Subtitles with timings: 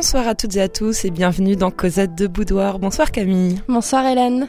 [0.00, 2.78] Bonsoir à toutes et à tous et bienvenue dans Cosette de Boudoir.
[2.78, 3.60] Bonsoir Camille.
[3.68, 4.48] Bonsoir Hélène.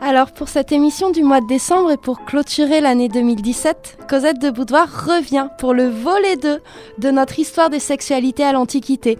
[0.00, 4.48] Alors pour cette émission du mois de décembre et pour clôturer l'année 2017, Cosette de
[4.48, 6.60] Boudoir revient pour le volet 2
[6.98, 9.18] de notre histoire des sexualités à l'Antiquité.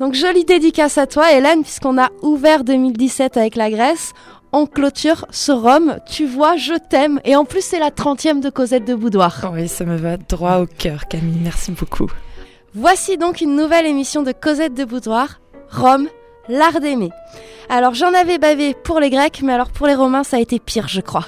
[0.00, 4.12] Donc jolie dédicace à toi Hélène puisqu'on a ouvert 2017 avec la Grèce.
[4.50, 7.20] On clôture ce Rome, tu vois, je t'aime.
[7.24, 9.52] Et en plus, c'est la 30e de Cosette de Boudoir.
[9.54, 11.38] Oui, ça me va droit au cœur, Camille.
[11.40, 12.08] Merci beaucoup.
[12.74, 15.40] Voici donc une nouvelle émission de Cosette de Boudoir,
[15.72, 16.06] Rome,
[16.48, 17.10] l'art d'aimer.
[17.68, 20.60] Alors j'en avais bavé pour les Grecs, mais alors pour les Romains, ça a été
[20.60, 21.26] pire, je crois.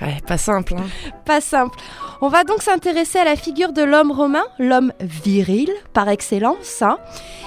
[0.00, 0.74] Ouais, pas simple.
[0.78, 0.84] Hein.
[1.24, 1.76] Pas simple.
[2.20, 6.98] On va donc s'intéresser à la figure de l'homme romain, l'homme viril par excellence, hein,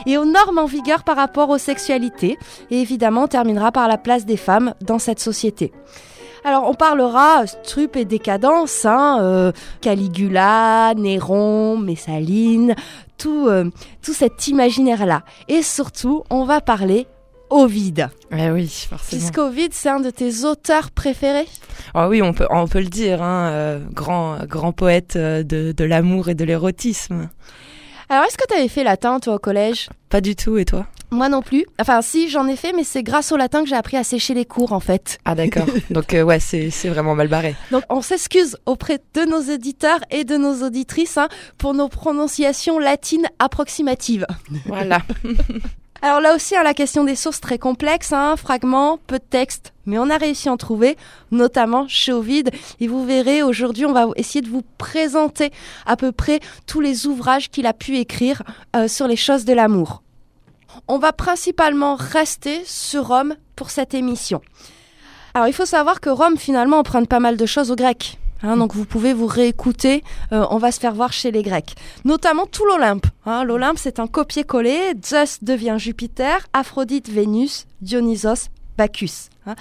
[0.05, 2.38] et aux normes en vigueur par rapport aux sexualités.
[2.70, 5.72] Et évidemment, on terminera par la place des femmes dans cette société.
[6.45, 9.51] Alors, on parlera strup et décadence, hein, euh,
[9.82, 12.76] Caligula, Néron, Messaline,
[13.18, 13.71] tout, euh,
[14.04, 15.24] tout cet imaginaire-là.
[15.48, 17.07] Et surtout, on va parler
[17.49, 18.10] Ovide.
[18.32, 19.20] Eh oui, forcément.
[19.20, 21.48] Puisqu'Ovide, c'est un de tes auteurs préférés?
[21.96, 25.84] Ah oui, on peut, on peut le dire, hein, euh, grand, grand poète de, de
[25.84, 27.27] l'amour et de l'érotisme.
[28.10, 29.90] Alors, est-ce que tu avais fait latin, toi, au collège?
[30.10, 30.86] Pas du tout, et toi?
[31.12, 31.66] Moi non plus.
[31.80, 34.34] Enfin, si, j'en ai fait, mais c'est grâce au latin que j'ai appris à sécher
[34.34, 35.20] les cours, en fait.
[35.26, 35.66] Ah d'accord.
[35.90, 37.56] Donc euh, ouais, c'est c'est vraiment mal barré.
[37.72, 42.80] Donc, on s'excuse auprès de nos éditeurs et de nos auditrices hein, pour nos prononciations
[42.80, 44.26] latines approximatives.
[44.66, 45.02] Voilà.
[46.01, 49.74] Alors là aussi, hein, la question des sources très complexe, hein, fragments, peu de texte,
[49.85, 50.98] mais on a réussi à en trouver,
[51.32, 52.52] notamment chez Ovide.
[52.79, 55.52] Et vous verrez, aujourd'hui, on va essayer de vous présenter
[55.85, 58.43] à peu près tous les ouvrages qu'il a pu écrire
[58.76, 60.04] euh, sur les choses de l'amour.
[60.87, 64.41] On va principalement rester sur Rome pour cette émission.
[65.34, 68.18] Alors il faut savoir que Rome finalement emprunte pas mal de choses aux Grecs.
[68.44, 71.75] Hein, donc vous pouvez vous réécouter, euh, on va se faire voir chez les Grecs.
[72.03, 73.08] Notamment tout l'Olympe.
[73.26, 73.44] hein.
[73.44, 79.30] L'Olympe c'est un copier-coller, Zeus devient Jupiter, Aphrodite Vénus, Dionysos Bacchus.
[79.48, 79.56] hein.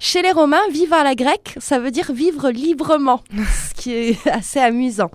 [0.00, 3.20] Chez les Romains, vivre à la grecque, ça veut dire vivre librement,
[3.68, 5.10] ce qui est assez amusant.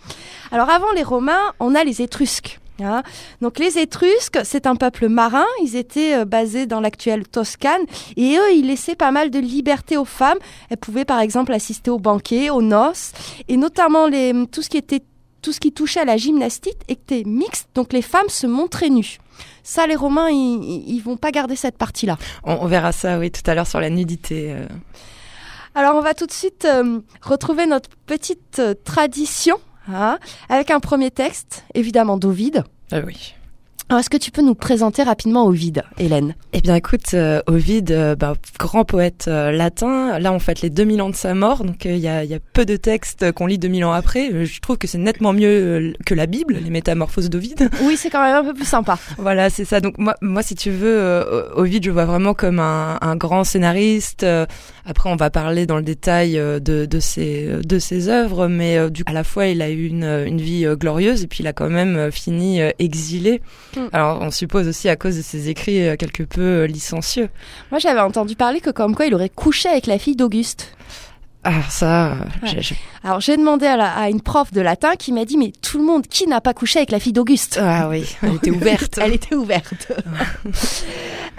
[0.51, 2.59] Alors avant les Romains, on a les Étrusques.
[2.81, 3.03] Hein.
[3.41, 7.81] Donc les Étrusques, c'est un peuple marin, ils étaient euh, basés dans l'actuelle Toscane
[8.17, 10.39] et eux, ils laissaient pas mal de liberté aux femmes.
[10.69, 13.11] Elles pouvaient par exemple assister aux banquets, aux noces
[13.47, 15.01] et notamment les, tout ce qui était
[15.41, 19.19] tout ce qui touchait à la gymnastique était mixte, donc les femmes se montraient nues.
[19.63, 22.17] Ça, les Romains, ils, vont pas garder cette partie-là.
[22.43, 24.51] On, on verra ça oui tout à l'heure sur la nudité.
[24.51, 24.67] euh.
[25.75, 29.57] Alors, on va tout de suite euh, retrouver notre petite euh, tradition
[29.93, 30.19] hein,
[30.49, 32.63] avec un premier texte, évidemment d'Ovide.
[32.91, 33.33] Ah oui.
[33.91, 36.35] Alors, est-ce que tu peux nous présenter rapidement Ovide, Hélène?
[36.53, 40.69] Eh bien écoute, euh, Ovide, euh, bah, grand poète euh, latin, là on fête les
[40.69, 42.75] 2000 ans de sa mort, donc euh, il y, a, il y a peu de
[42.75, 44.45] textes qu'on lit 2000 ans après.
[44.45, 47.67] Je trouve que c'est nettement mieux euh, que la Bible, les métamorphoses d'Ovide.
[47.81, 48.99] Oui, c'est quand même un peu plus sympa.
[49.17, 49.81] voilà, c'est ça.
[49.81, 53.43] Donc moi, moi si tu veux, euh, Ovide, je vois vraiment comme un, un grand
[53.43, 54.23] scénariste.
[54.89, 58.47] Euh, après, on va parler dans le détail euh, de, de, ses, de ses œuvres,
[58.47, 61.43] mais euh, à la fois, il a eu une, une vie euh, glorieuse et puis
[61.43, 63.41] il a quand même euh, fini euh, exilé.
[63.77, 63.81] Mm.
[63.93, 67.29] Alors on suppose aussi à cause de ses écrits euh, quelque peu euh, licencieux.
[67.71, 70.75] Moi, j'avais entendu parler que comme quoi il aurait couché avec la fille d'Auguste.
[71.45, 72.57] Ah ça, euh, Ouais.
[72.61, 75.53] j'ai- Alors, j'ai demandé à, la- à une prof de latin qui m'a dit, mais
[75.61, 77.57] tout le monde, qui n'a pas couché avec la fille d'Auguste?
[77.61, 78.97] Ah oui, elle était ouverte.
[79.01, 79.91] Elle était ouverte.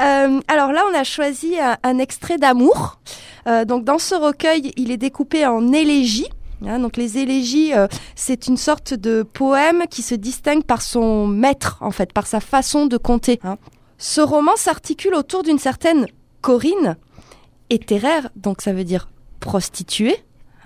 [0.00, 2.98] Euh, alors là, on a choisi un, un extrait d'amour.
[3.46, 6.28] Euh, donc dans ce recueil, il est découpé en élégies.
[6.66, 11.26] Hein, donc les élégies, euh, c'est une sorte de poème qui se distingue par son
[11.26, 13.40] maître, en fait, par sa façon de compter.
[13.44, 13.56] hein.
[13.96, 16.06] Ce roman s'articule autour d'une certaine
[16.42, 16.96] Corinne,
[17.70, 19.08] hétéraire, donc ça veut dire
[19.40, 20.16] prostituée.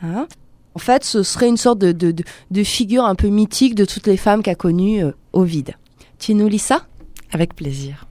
[0.02, 0.26] hein.
[0.74, 4.42] En fait, ce serait une sorte de figure un peu mythique de toutes les femmes
[4.42, 5.74] qu'a connues euh, Ovide.
[6.18, 6.86] Tu nous lis ça?
[7.30, 8.06] Avec plaisir.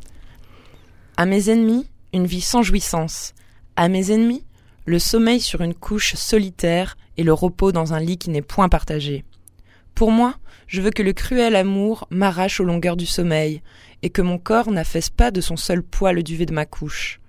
[1.17, 3.33] À mes ennemis, une vie sans jouissance.
[3.75, 4.45] À mes ennemis,
[4.85, 8.69] le sommeil sur une couche solitaire et le repos dans un lit qui n'est point
[8.69, 9.23] partagé.
[9.95, 10.35] Pour moi,
[10.67, 13.61] je veux que le cruel amour m'arrache aux longueurs du sommeil,
[14.01, 17.21] et que mon corps n'affaisse pas de son seul poids le duvet de ma couche.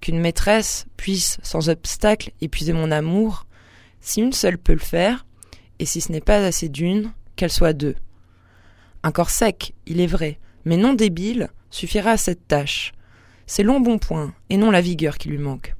[0.00, 3.46] Qu'une maîtresse puisse, sans obstacle, épuiser mon amour,
[4.00, 5.26] si une seule peut le faire,
[5.78, 7.94] et si ce n'est pas assez d'une, qu'elle soit deux.
[9.02, 12.92] Un corps sec, il est vrai, mais non débile, suffira à cette tâche.
[13.46, 15.74] C'est l'embonpoint, et non la vigueur qui lui manque.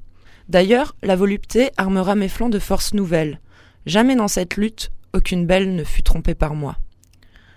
[0.48, 3.40] D'ailleurs, la volupté armera mes flancs de forces nouvelles.
[3.86, 6.76] Jamais dans cette lutte, aucune belle ne fut trompée par moi.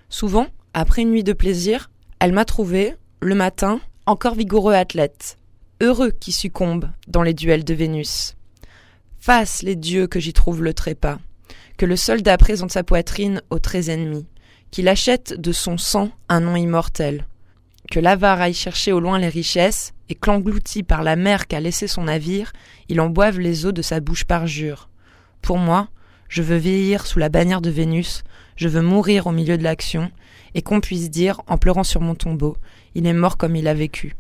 [0.10, 1.90] Souvent, après une nuit de plaisir,
[2.20, 5.38] elle m'a trouvé, le matin, encore vigoureux athlète,
[5.82, 8.36] heureux qui succombe dans les duels de Vénus.
[9.20, 11.20] Fasse les dieux que j'y trouve le trépas,
[11.78, 14.28] que le soldat présente sa poitrine aux traits ennemis,
[14.70, 17.28] qu'il achète de son sang un nom immortel,
[17.90, 21.88] Que l'avare aille chercher au loin les richesses, et qu'englouti par la mer qu'a laissé
[21.88, 22.52] son navire,
[22.90, 24.90] il en boive les eaux de sa bouche parjure.
[25.42, 25.88] Pour moi,
[26.28, 28.24] je veux vieillir sous la bannière de Vénus,
[28.58, 30.12] je veux mourir au milieu de l'action,
[30.54, 32.58] et qu'on puisse dire, en pleurant sur mon tombeau,
[32.94, 34.18] il est mort comme il a vécu.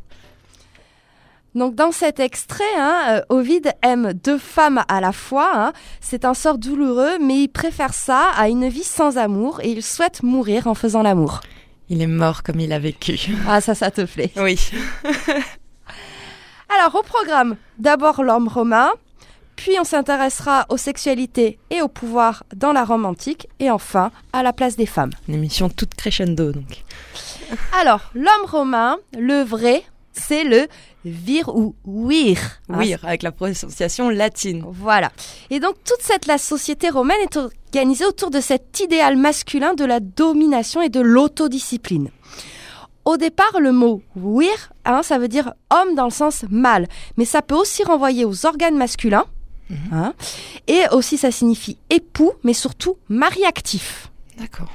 [1.56, 5.52] Donc dans cet extrait, hein, euh, Ovide aime deux femmes à la fois.
[5.54, 5.74] Hein.
[6.00, 9.84] C'est un sort douloureux, mais il préfère ça à une vie sans amour et il
[9.84, 11.42] souhaite mourir en faisant l'amour.
[11.90, 13.20] Il est mort comme il a vécu.
[13.46, 14.32] Ah ça, ça te plaît.
[14.38, 14.58] Oui.
[16.78, 18.90] Alors au programme, d'abord l'homme romain,
[19.56, 24.42] puis on s'intéressera aux sexualités et au pouvoir dans la Rome antique, et enfin à
[24.44, 25.12] la place des femmes.
[25.28, 26.84] Une émission toute crescendo donc.
[27.80, 29.84] Alors l'homme romain, le vrai,
[30.14, 30.68] c'est le
[31.04, 32.38] vir ou wir.
[32.70, 32.80] hein.
[33.04, 34.64] Avec la prononciation latine.
[34.68, 35.12] Voilà.
[35.50, 39.86] Et donc toute cette la société romaine est organisée autour de cet idéal masculin de
[39.86, 42.10] la domination et de l'autodiscipline.
[43.06, 46.88] Au départ, le mot wir, hein, ça veut dire homme dans le sens mâle,
[47.18, 49.26] mais ça peut aussi renvoyer aux organes masculins.
[49.92, 50.14] hein,
[50.68, 54.10] et aussi, ça signifie époux, mais surtout mari actif.
[54.38, 54.68] D'accord.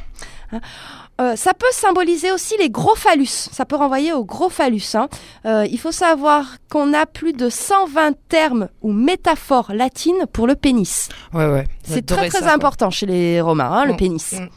[1.20, 3.26] Euh, ça peut symboliser aussi les gros phallus.
[3.26, 4.94] Ça peut renvoyer aux gros phallus.
[4.94, 5.08] hein.
[5.46, 10.54] Euh, il faut savoir qu'on a plus de 120 termes ou métaphores latines pour le
[10.56, 11.08] pénis.
[11.32, 11.66] Ouais, ouais.
[11.82, 12.54] C'est très très ça, quoi.
[12.54, 14.32] important chez les Romains, hein, le Mm, pénis.
[14.32, 14.48] mm.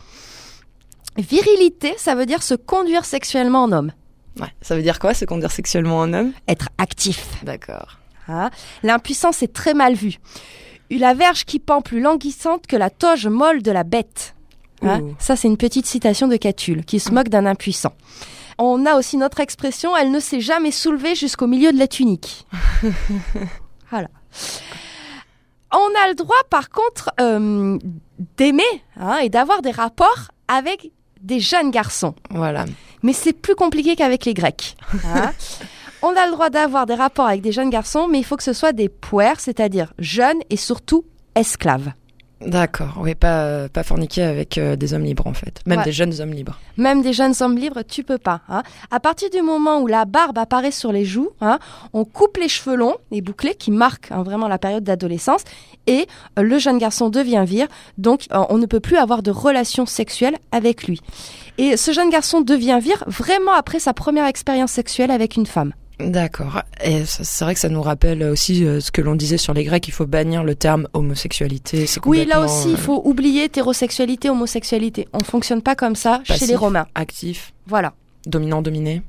[1.17, 3.91] Virilité, ça veut dire se conduire sexuellement en homme,
[4.39, 4.47] Ouais.
[4.61, 6.31] Ça veut dire quoi, se conduire sexuellement en homme?
[6.47, 7.43] Être actif.
[7.43, 7.97] D'accord.
[8.29, 8.49] hein.
[8.83, 10.15] L'impuissance est très mal vue.
[10.91, 14.35] La verge qui pend plus languissante que la toge molle de la bête.
[14.81, 15.13] Ouh.
[15.19, 17.93] Ça, c'est une petite citation de Catulle qui se moque d'un impuissant.
[18.57, 22.47] On a aussi notre expression, elle ne s'est jamais soulevée jusqu'au milieu de la tunique.
[23.91, 24.07] voilà.
[25.73, 27.77] On a le droit, par contre, euh,
[28.37, 28.63] d'aimer
[28.97, 30.91] hein, et d'avoir des rapports avec
[31.21, 32.15] des jeunes garçons.
[32.29, 32.65] Voilà.
[33.03, 34.75] Mais c'est plus compliqué qu'avec les Grecs.
[35.05, 35.31] hein.
[36.01, 38.43] On a le droit d'avoir des rapports avec des jeunes garçons, mais il faut que
[38.43, 41.03] ce soit des puères, c'est-à-dire jeunes et surtout
[41.35, 41.91] esclaves.
[42.41, 42.93] D'accord.
[43.01, 45.59] Oui, pas, euh, pas forniquer avec euh, des hommes libres en fait.
[45.65, 45.83] Même Ouais.
[45.85, 46.57] des jeunes hommes libres.
[46.77, 48.41] Même des jeunes hommes libres, tu peux pas.
[48.47, 48.63] hein.
[48.91, 51.59] À partir du moment où la barbe apparaît sur les joues, hein,
[51.91, 55.41] on coupe les cheveux longs, les bouclés, qui marquent hein, vraiment la période d'adolescence,
[55.85, 56.07] et
[56.37, 59.85] euh, le jeune garçon devient vire, donc euh, on ne peut plus avoir de relations
[59.85, 61.01] sexuelles avec lui.
[61.57, 65.73] Et ce jeune garçon devient vire vraiment après sa première expérience sexuelle avec une femme.
[65.99, 66.61] D'accord.
[66.83, 69.65] Et c'est vrai que ça nous rappelle aussi euh, ce que l'on disait sur les
[69.65, 71.85] Grecs, il faut bannir le terme homosexualité.
[72.05, 75.07] Oui, là aussi, il euh, faut oublier hétérosexualité, homosexualité.
[75.11, 76.87] On fonctionne pas comme ça chez les Romains.
[76.95, 77.93] actif, Voilà.
[78.25, 79.01] dominant, dominé.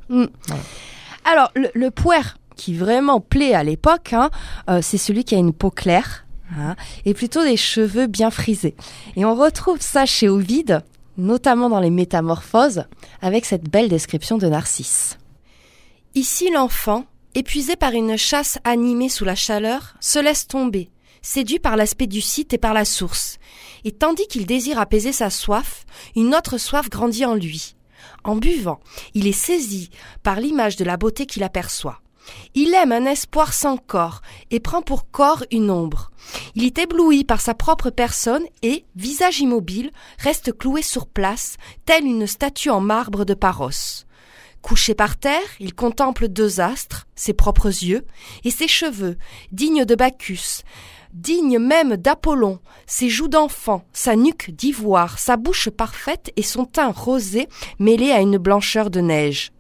[1.24, 2.20] Alors, le, le puer
[2.56, 4.30] qui vraiment plaît à l'époque, hein,
[4.68, 6.26] euh, c'est celui qui a une peau claire
[6.58, 8.74] hein, et plutôt des cheveux bien frisés.
[9.16, 10.82] Et on retrouve ça chez Ovide,
[11.16, 12.84] notamment dans les Métamorphoses,
[13.22, 15.18] avec cette belle description de Narcisse.
[16.16, 17.04] Ici, l'enfant,
[17.36, 20.90] épuisé par une chasse animée sous la chaleur, se laisse tomber,
[21.22, 23.38] séduit par l'aspect du site et par la source.
[23.84, 25.84] Et tandis qu'il désire apaiser sa soif,
[26.16, 27.76] une autre soif grandit en lui.
[28.24, 28.80] En buvant,
[29.14, 29.90] il est saisi
[30.24, 32.00] par l'image de la beauté qu'il aperçoit.
[32.54, 34.20] Il aime un espoir sans corps
[34.50, 36.10] et prend pour corps une ombre.
[36.56, 42.04] Il est ébloui par sa propre personne et, visage immobile, reste cloué sur place, telle
[42.04, 44.04] une statue en marbre de Paros.
[44.62, 48.06] Couché par terre, il contemple deux astres, ses propres yeux,
[48.44, 49.16] et ses cheveux,
[49.52, 50.62] dignes de Bacchus,
[51.12, 56.92] dignes même d'Apollon, ses joues d'enfant, sa nuque d'ivoire, sa bouche parfaite et son teint
[56.92, 57.48] rosé
[57.78, 59.50] mêlé à une blancheur de neige.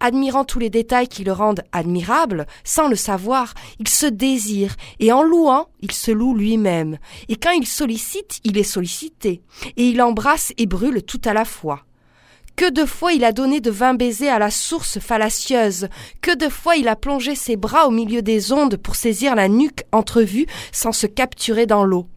[0.00, 5.10] Admirant tous les détails qui le rendent admirable, sans le savoir, il se désire, et
[5.10, 6.98] en louant, il se loue lui-même.
[7.28, 9.42] Et quand il sollicite, il est sollicité,
[9.76, 11.84] et il embrasse et brûle tout à la fois.
[12.58, 15.86] Que de fois il a donné de vains baisers à la source fallacieuse,
[16.20, 19.46] que de fois il a plongé ses bras au milieu des ondes pour saisir la
[19.46, 22.08] nuque entrevue sans se capturer dans l'eau.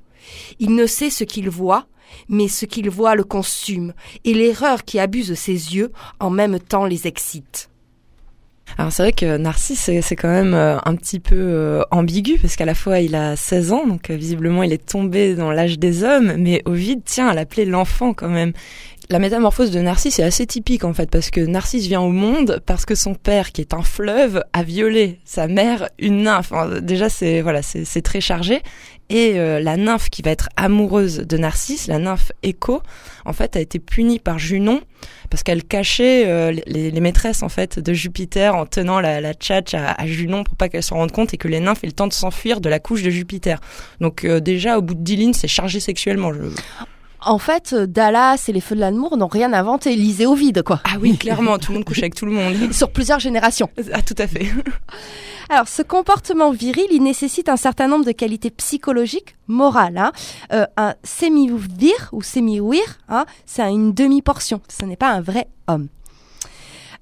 [0.57, 1.85] Il ne sait ce qu'il voit,
[2.27, 3.93] mais ce qu'il voit le consume,
[4.25, 7.69] et l'erreur qui abuse ses yeux en même temps les excite.
[8.77, 12.55] Alors c'est vrai que Narcisse c'est quand même euh, un petit peu euh, ambigu parce
[12.55, 15.77] qu'à la fois il a 16 ans donc euh, visiblement il est tombé dans l'âge
[15.77, 18.53] des hommes mais Ovide tient à l'appeler l'enfant quand même.
[19.11, 22.63] La métamorphose de Narcisse est assez typique en fait parce que Narcisse vient au monde
[22.65, 26.53] parce que son père qui est un fleuve a violé sa mère une nymphe.
[26.81, 28.61] Déjà c'est voilà c'est très chargé
[29.09, 32.81] et euh, la nymphe qui va être amoureuse de Narcisse, la nymphe Écho,
[33.25, 34.79] en fait a été punie par Junon
[35.29, 39.73] parce qu'elle cachait euh, les, maîtresses en fait de Jupiter en tenant la, la tchatch
[39.73, 41.91] à, à Junon pour pas qu'elle s'en rende compte et que les nymphes aient le
[41.91, 43.59] temps de s'enfuir de la couche de Jupiter.
[43.99, 46.31] Donc euh, déjà au bout de 10 lignes c'est chargé sexuellement.
[46.31, 46.43] Je...
[47.23, 49.95] En fait, euh, Dallas et les Feux de l'amour n'ont rien inventé.
[49.95, 50.81] Lisez au vide, quoi.
[50.85, 52.55] Ah oui, clairement, tout le monde couche avec tout le monde.
[52.73, 53.69] Sur plusieurs générations.
[53.93, 54.47] Ah, tout à fait.
[55.49, 59.97] Alors, ce comportement viril, il nécessite un certain nombre de qualités psychologiques, morales.
[59.97, 60.11] hein.
[60.53, 64.61] Euh, un semi-vir ou semi-wir, hein, c'est une demi-portion.
[64.69, 65.89] Ce n'est pas un vrai homme.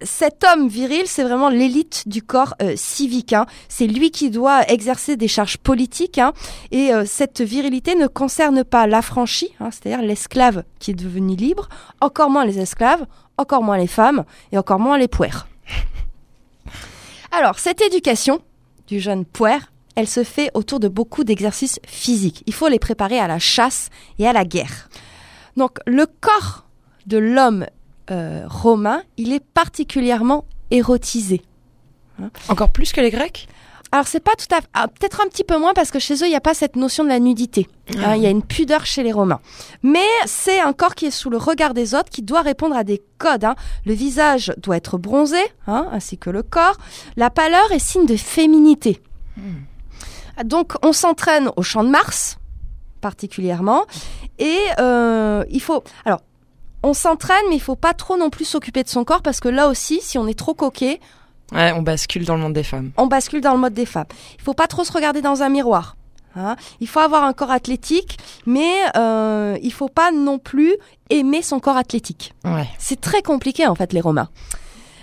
[0.01, 3.33] Cet homme viril, c'est vraiment l'élite du corps euh, civique.
[3.33, 3.45] hein.
[3.67, 6.17] C'est lui qui doit exercer des charges politiques.
[6.19, 6.31] hein.
[6.71, 11.67] Et euh, cette virilité ne concerne pas l'affranchi, hein, c'est-à-dire l'esclave qui est devenu libre,
[11.99, 13.05] encore moins les esclaves,
[13.37, 15.47] encore moins les femmes et encore moins les puères.
[17.31, 18.41] Alors, cette éducation
[18.87, 22.43] du jeune puère, elle se fait autour de beaucoup d'exercices physiques.
[22.47, 24.89] Il faut les préparer à la chasse et à la guerre.
[25.57, 26.65] Donc, le corps
[27.05, 27.65] de l'homme
[28.11, 31.41] euh, romain, il est particulièrement érotisé.
[32.49, 33.47] Encore plus que les Grecs?
[33.91, 34.67] Alors, c'est pas tout à fait.
[34.75, 36.75] ah, Peut-être un petit peu moins parce que chez eux, il n'y a pas cette
[36.75, 37.67] notion de la nudité.
[37.97, 39.39] Hein, Il y a une pudeur chez les Romains.
[39.81, 42.83] Mais c'est un corps qui est sous le regard des autres, qui doit répondre à
[42.83, 43.45] des codes.
[43.45, 43.55] hein.
[43.87, 46.77] Le visage doit être bronzé, hein, ainsi que le corps.
[47.15, 49.01] La pâleur est signe de féminité.
[50.45, 52.37] Donc, on s'entraîne au champ de Mars,
[53.01, 53.85] particulièrement.
[54.37, 55.83] Et euh, il faut.
[56.05, 56.21] Alors.
[56.83, 59.49] On s'entraîne, mais il faut pas trop non plus s'occuper de son corps parce que
[59.49, 60.99] là aussi, si on est trop coquet,
[61.51, 62.91] Ouais, on bascule dans le monde des femmes.
[62.97, 64.05] on bascule dans le mode des femmes.
[64.37, 65.97] Il faut pas trop se regarder dans un miroir.
[66.35, 66.55] hein.
[66.79, 70.75] Il faut avoir un corps athlétique, mais euh, il faut pas non plus
[71.09, 72.33] aimer son corps athlétique.
[72.45, 72.67] Ouais.
[72.77, 74.29] C'est très compliqué en fait les Romains.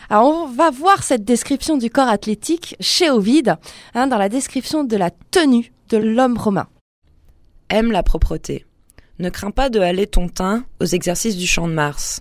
[0.09, 3.57] Alors on va voir cette description du corps athlétique chez Ovide,
[3.95, 6.69] hein, dans la description de la tenue de l'homme romain.
[7.71, 8.66] Aime la propreté.
[9.19, 12.21] Ne crains pas de haler ton teint aux exercices du champ de Mars.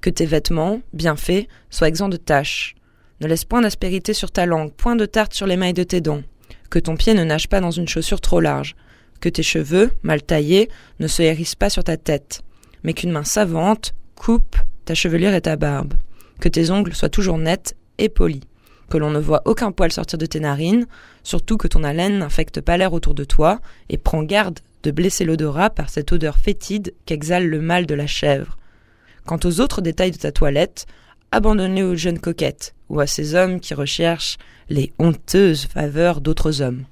[0.00, 2.76] Que tes vêtements, bien faits, soient exempts de taches.
[3.20, 6.00] Ne laisse point d'aspérité sur ta langue, point de tarte sur les mailles de tes
[6.00, 6.22] dents.
[6.70, 8.76] Que ton pied ne nage pas dans une chaussure trop large.
[9.20, 10.68] Que tes cheveux, mal taillés,
[11.00, 12.42] ne se hérissent pas sur ta tête.
[12.84, 15.94] Mais qu'une main savante coupe ta chevelure et ta barbe.
[16.40, 18.42] Que tes ongles soient toujours nets et polis.
[18.88, 20.86] Que l'on ne voit aucun poil sortir de tes narines,
[21.24, 25.24] surtout que ton haleine n'infecte pas l'air autour de toi, et prends garde de blesser
[25.24, 28.56] l'odorat par cette odeur fétide qu'exhale le mâle de la chèvre.
[29.24, 30.86] Quant aux autres détails de ta toilette,
[31.32, 34.38] abandonne-les aux jeunes coquettes ou à ces hommes qui recherchent
[34.68, 36.84] les honteuses faveurs d'autres hommes.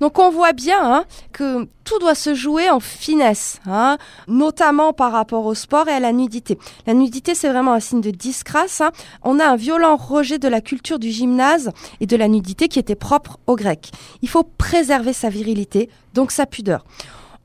[0.00, 3.98] Donc on voit bien hein, que tout doit se jouer en finesse, hein,
[4.28, 6.58] notamment par rapport au sport et à la nudité.
[6.86, 8.80] La nudité, c'est vraiment un signe de disgrâce.
[8.80, 8.90] hein.
[9.22, 11.70] On a un violent rejet de la culture du gymnase
[12.00, 13.90] et de la nudité qui était propre aux Grecs.
[14.22, 16.84] Il faut préserver sa virilité, donc sa pudeur.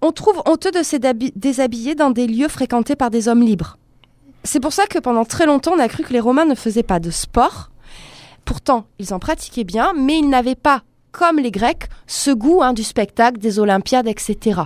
[0.02, 0.96] On trouve honteux de se
[1.36, 3.78] déshabiller dans des lieux fréquentés par des hommes libres.
[4.46, 6.84] C'est pour ça que pendant très longtemps, on a cru que les Romains ne faisaient
[6.84, 7.70] pas de sport.
[8.46, 12.74] Pourtant, ils en pratiquaient bien, mais ils n'avaient pas, comme les Grecs, ce goût hein,
[12.74, 14.62] du spectacle, des Olympiades, etc.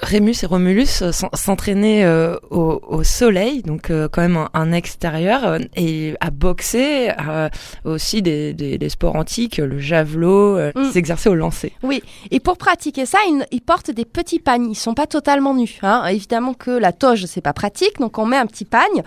[0.00, 4.48] Rémus et Romulus euh, s'en- s'entraînaient euh, au, au soleil, donc euh, quand même un,
[4.54, 7.10] un extérieur, euh, et à boxer,
[7.84, 10.70] aussi des, des- des sports antiques, le javelot, Mm.
[10.76, 11.72] ils s'exerçaient au lancer.
[11.82, 14.70] Oui, et pour pratiquer ça, ils, ils portent des petits pagnes.
[14.70, 15.78] Ils sont pas totalement nus.
[15.82, 16.06] Hein.
[16.06, 19.02] Évidemment que la toge, c'est pas pratique, donc on met un petit pagne.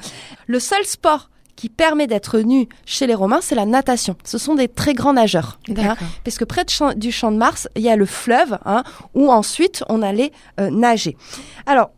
[0.47, 1.29] Le seul sport
[1.61, 4.15] qui permet d'être nu chez les Romains, c'est la natation.
[4.23, 5.59] Ce sont des très grands nageurs.
[5.91, 5.95] hein.
[6.23, 8.83] Parce que près de champ- du champ de Mars, il y a le fleuve hein,
[9.13, 11.15] où ensuite on allait euh, nager.
[11.67, 11.91] Alors,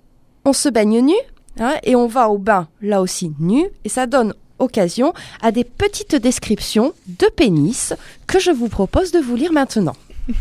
[0.43, 1.13] on se baigne nu
[1.61, 5.63] hein, et on va au bain là aussi nu et ça donne occasion à des
[5.63, 7.93] petites descriptions de pénis
[8.27, 9.95] que je vous propose de vous lire maintenant.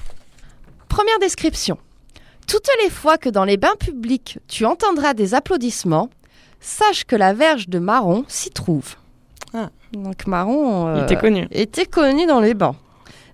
[0.88, 1.78] Première description.
[2.48, 6.10] Toutes les fois que dans les bains publics tu entendras des applaudissements,
[6.60, 8.96] sache que la verge de marron s'y trouve.
[9.54, 9.70] Ah.
[9.92, 11.46] Donc marron euh, était connu.
[11.50, 12.76] était connu dans les bains.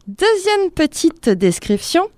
[0.06, 2.08] Deuxième petite description.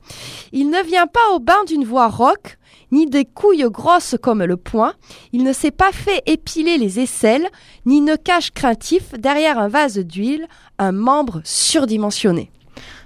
[0.52, 2.56] Il ne vient pas au bain d'une voix rauque,
[2.92, 4.92] ni des couilles grosses comme le poing.
[5.32, 7.48] Il ne s'est pas fait épiler les aisselles,
[7.86, 10.46] ni ne cache craintif derrière un vase d'huile
[10.78, 12.50] un membre surdimensionné.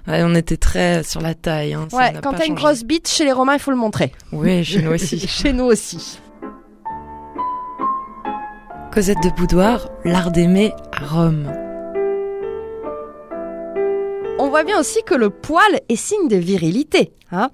[0.07, 1.73] Ouais, on était très sur la taille.
[1.73, 4.11] Hein, Ouais, quand t'as une grosse bite, chez les Romains, il faut le montrer.
[4.31, 5.19] Oui, chez nous aussi.
[5.27, 6.19] chez nous aussi.
[8.95, 11.51] Cosette de Boudoir, l'art d'aimer à Rome.
[14.39, 17.11] On voit bien aussi que le poil est signe de virilité.
[17.33, 17.49] hein.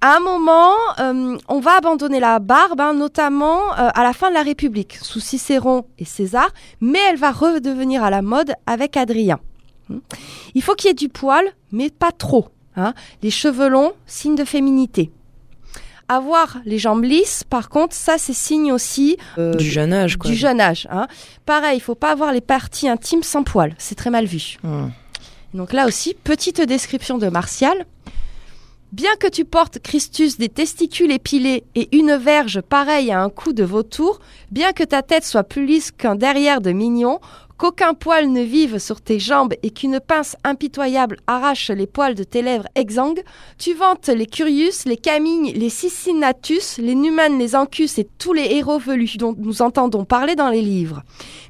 [0.00, 4.30] À un moment, euh, on va abandonner la barbe, hein, notamment euh, à la fin
[4.30, 6.48] de la République, sous Cicéron et César,
[6.80, 9.38] mais elle va redevenir à la mode avec Adrien.
[9.90, 9.98] Hmm.
[10.54, 12.48] Il faut qu'il y ait du poil, mais pas trop.
[12.74, 12.94] hein.
[13.22, 15.10] Les cheveux longs, signe de féminité.
[16.08, 20.30] Avoir les jambes lisses, par contre, ça c'est signe aussi euh, du jeune âge, quoi.
[20.30, 20.86] du jeune âge.
[20.90, 21.08] hein.
[21.46, 24.56] Pareil, il faut pas avoir les parties intimes sans poil, c'est très mal vu.
[24.64, 24.92] Hum.
[25.54, 27.86] Donc là aussi, petite description de Martial.
[28.92, 33.52] Bien que tu portes, Christus, des testicules épilés et une verge pareille à un cou
[33.52, 34.20] de vautour,
[34.52, 37.18] bien que ta tête soit plus lisse qu'un derrière de mignon,
[37.58, 42.24] qu'aucun poil ne vive sur tes jambes et qu'une pince impitoyable arrache les poils de
[42.24, 43.22] tes lèvres exsangues,
[43.58, 48.54] tu vantes les Curius, les Camignes, les Cicinatus, les Numanes, les Ancus et tous les
[48.56, 51.02] héros velus dont nous entendons parler dans les livres.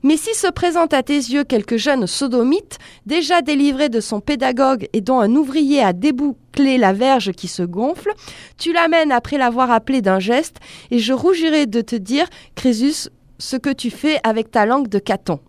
[0.03, 4.89] Mais si se présente à tes yeux quelque jeune sodomite, déjà délivré de son pédagogue
[4.93, 8.13] et dont un ouvrier a débouclé la verge qui se gonfle,
[8.59, 10.57] tu l'amènes après l'avoir appelé d'un geste,
[10.91, 14.99] et je rougirai de te dire, Crésus, ce que tu fais avec ta langue de
[14.99, 15.41] caton.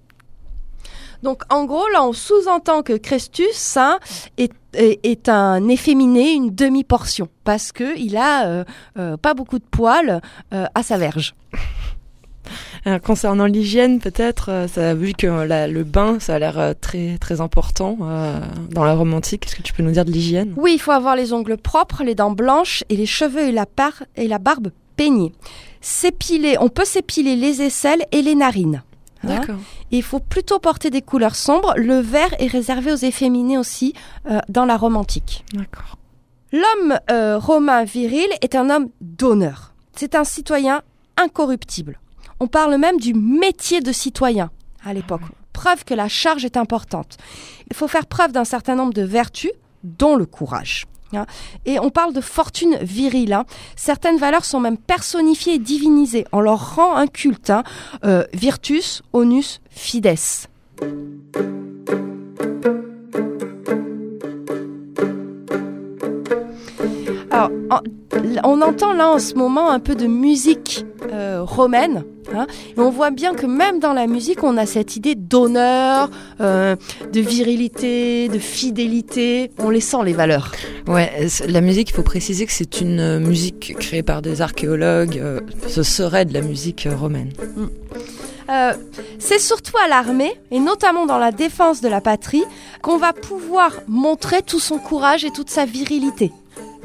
[1.24, 3.78] Donc en gros, là, on sous-entend que Crestus
[4.38, 8.64] est, est, un efféminé, une demi-portion, parce qu'il a euh,
[8.98, 10.22] euh, pas beaucoup de poils
[10.54, 11.36] euh, à sa verge.
[13.04, 17.98] Concernant l'hygiène, peut-être, ça, vu que la, le bain, ça a l'air très très important
[18.72, 19.46] dans la romantique.
[19.46, 20.54] Est-ce que tu peux nous dire de l'hygiène?
[20.56, 23.66] Oui, il faut avoir les ongles propres, les dents blanches et les cheveux et la,
[23.66, 25.34] par et la barbe peignés.
[25.82, 28.82] S'épiler, on peut s'épiler les aisselles et les narines.
[29.24, 29.42] Hein.
[29.92, 31.74] Il faut plutôt porter des couleurs sombres.
[31.78, 33.94] Le vert est réservé aux efféminés aussi
[34.30, 35.44] euh, dans la romantique.
[35.54, 35.98] D'accord.
[36.52, 39.74] L'homme euh, romain viril est un homme d'honneur.
[39.96, 40.82] C'est un citoyen
[41.18, 42.00] incorruptible.
[42.40, 44.52] On parle même du métier de citoyen
[44.86, 45.22] à l'époque.
[45.54, 47.18] Preuve que la charge est importante.
[47.70, 49.52] Il faut faire preuve d'un certain nombre de vertus,
[49.84, 50.86] dont le courage.
[51.14, 51.26] Hein.
[51.66, 53.34] Et on parle de fortune virile.
[53.34, 53.46] Hein.
[53.76, 56.26] Certaines valeurs sont même personnifiées et divinisées.
[56.32, 57.50] On leur rend un culte.
[57.50, 57.64] Hein.
[58.04, 60.16] Euh, virtus, onus, fides.
[67.38, 67.82] Alors, en-
[68.44, 72.04] on entend là en ce moment un peu de musique euh, romaine.
[72.34, 76.10] hein, et on voit bien que même dans la musique, on a cette idée d'honneur,
[76.42, 76.76] euh,
[77.14, 79.52] de virilité, de fidélité.
[79.60, 80.52] On les sent, les valeurs.
[80.88, 81.12] Ouais,
[81.48, 85.20] la musique, il faut préciser que c'est une euh, musique créée par des archéologues.
[85.24, 87.32] euh, ce serait de la musique romaine.
[88.50, 88.74] Euh,
[89.20, 92.44] c'est surtout à l'armée, et notamment dans la défense de la patrie,
[92.82, 96.32] qu'on va pouvoir montrer tout son courage et toute sa virilité.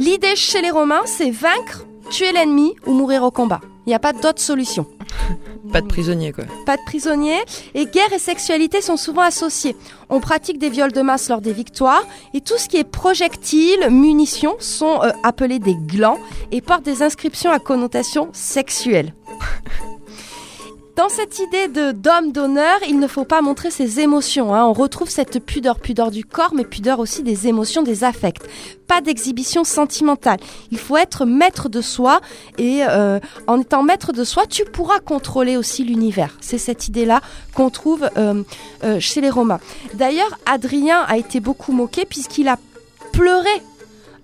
[0.03, 3.61] L'idée chez les Romains, c'est vaincre, tuer l'ennemi ou mourir au combat.
[3.87, 4.85] Il n'y a pas d'autre solution.
[5.73, 6.43] Pas de prisonniers, quoi.
[6.67, 7.39] Pas de prisonniers,
[7.75, 9.77] et guerre et sexualité sont souvent associés.
[10.09, 12.03] On pratique des viols de masse lors des victoires,
[12.35, 16.19] et tout ce qui est projectiles, munitions, sont euh, appelés des glands
[16.51, 19.15] et portent des inscriptions à connotation sexuelle.
[20.95, 24.55] Dans cette idée de d'homme d'honneur, il ne faut pas montrer ses émotions.
[24.55, 24.65] hein.
[24.67, 28.43] On retrouve cette pudeur, pudeur du corps, mais pudeur aussi des émotions, des affects.
[28.89, 30.39] Pas d'exhibition sentimentale.
[30.71, 32.21] Il faut être maître de soi,
[32.59, 36.37] et euh, en étant maître de soi, tu pourras contrôler aussi l'univers.
[36.43, 37.23] C'est cette idée-là
[37.55, 38.43] qu'on trouve euh,
[38.85, 39.61] euh, chez les Romains.
[39.95, 42.59] D'ailleurs, Adrien a été beaucoup moqué puisqu'il a
[43.13, 43.49] pleuré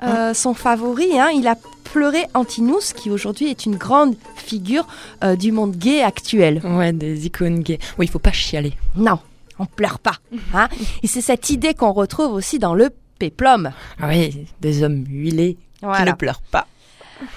[0.02, 1.18] euh, son favori.
[1.18, 1.30] hein.
[1.34, 1.56] il a
[1.92, 4.86] pleuré Antinous, qui aujourd'hui est une grande figure
[5.24, 6.60] euh, du monde gay actuel.
[6.64, 7.78] Ouais, des icônes gays.
[7.98, 8.74] Oui, il faut pas chialer.
[8.96, 9.18] Non,
[9.58, 10.18] on pleure pas.
[10.54, 10.68] Hein
[11.02, 13.72] Et c'est cette idée qu'on retrouve aussi dans le péplum.
[14.00, 16.66] Ah oui, des hommes huilés qui ne pleurent pas.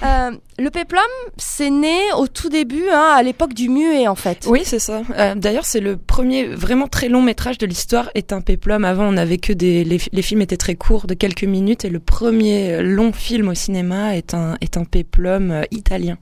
[0.04, 1.02] Euh, le péplum,
[1.38, 4.46] c'est né au tout début, hein, à l'époque du muet en fait.
[4.48, 5.02] Oui, c'est ça.
[5.17, 8.86] Euh, D'ailleurs, c'est le premier vraiment très long métrage de l'histoire est un péplum.
[8.86, 11.89] Avant, on n'avait que des les, les films étaient très courts, de quelques minutes, et
[11.89, 16.17] le premier long film au cinéma est un est un péplum euh, italien.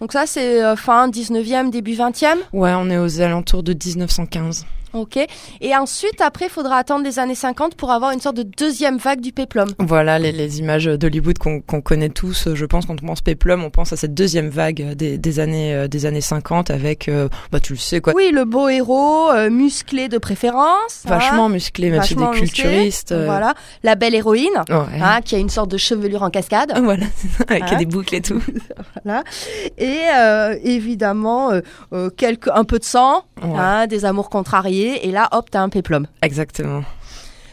[0.00, 2.36] Donc ça, c'est fin 19e, début 20e.
[2.52, 4.66] Ouais, on est aux alentours de 1915.
[4.96, 5.18] Ok.
[5.60, 8.96] Et ensuite, après, il faudra attendre les années 50 pour avoir une sorte de deuxième
[8.98, 9.68] vague du péplum.
[9.78, 12.48] Voilà les, les images d'Hollywood qu'on qu'on connaît tous.
[12.54, 15.74] Je pense quand on pense péplum, on pense à cette deuxième vague des, des années
[15.74, 19.30] euh, des années 50 avec euh, bah tu le sais quoi, Oui, le beau héros,
[19.30, 21.04] euh, musclé de préférence.
[21.04, 22.46] hein, vachement musclé, même des vachement musclé.
[22.48, 23.12] culturistes.
[23.12, 23.54] euh, Voilà.
[23.82, 25.00] La belle héroïne, Ouais.
[25.02, 26.72] hein, qui a une sorte de chevelure en cascade.
[26.86, 27.06] Voilà,
[27.48, 28.40] avec Hein des boucles et tout.
[29.04, 29.22] Voilà.
[29.78, 31.60] Et euh, évidemment, euh,
[31.92, 33.58] euh, quelques, un peu de sang, Ouais.
[33.58, 35.06] hein, des amours contrariés.
[35.06, 36.06] Et là, hop, t'as un péplum.
[36.22, 36.82] Exactement.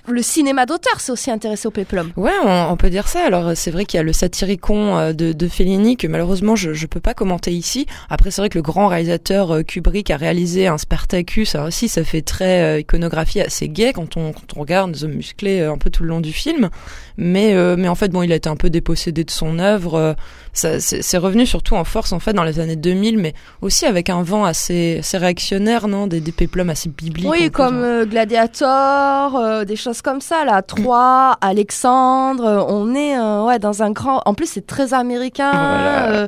[0.05, 2.11] Le cinéma d'auteur s'est aussi intéressé au péplum.
[2.17, 3.25] Ouais, on, on peut dire ça.
[3.25, 6.73] Alors c'est vrai qu'il y a le Satyricon euh, de, de Fellini que malheureusement je
[6.73, 7.85] je peux pas commenter ici.
[8.09, 11.55] Après c'est vrai que le grand réalisateur euh, Kubrick a réalisé un Spartacus.
[11.55, 15.05] Alors aussi ça fait très euh, iconographie assez gay quand on quand on regarde des
[15.05, 16.69] hommes musclés euh, un peu tout le long du film.
[17.15, 20.15] Mais euh, mais en fait bon il a été un peu dépossédé de son œuvre.
[20.51, 24.21] C'est revenu surtout en force en fait dans les années 2000, mais aussi avec un
[24.21, 26.07] vent assez assez réactionnaire non?
[26.07, 27.29] Des des péplums assez bibliques.
[27.29, 30.61] Oui, comme Gladiator, des choses choses comme ça là.
[30.63, 34.21] Troyes, Alexandre, on est euh, ouais dans un grand.
[34.25, 35.51] En plus, c'est très américain.
[35.51, 36.11] Voilà.
[36.13, 36.27] euh,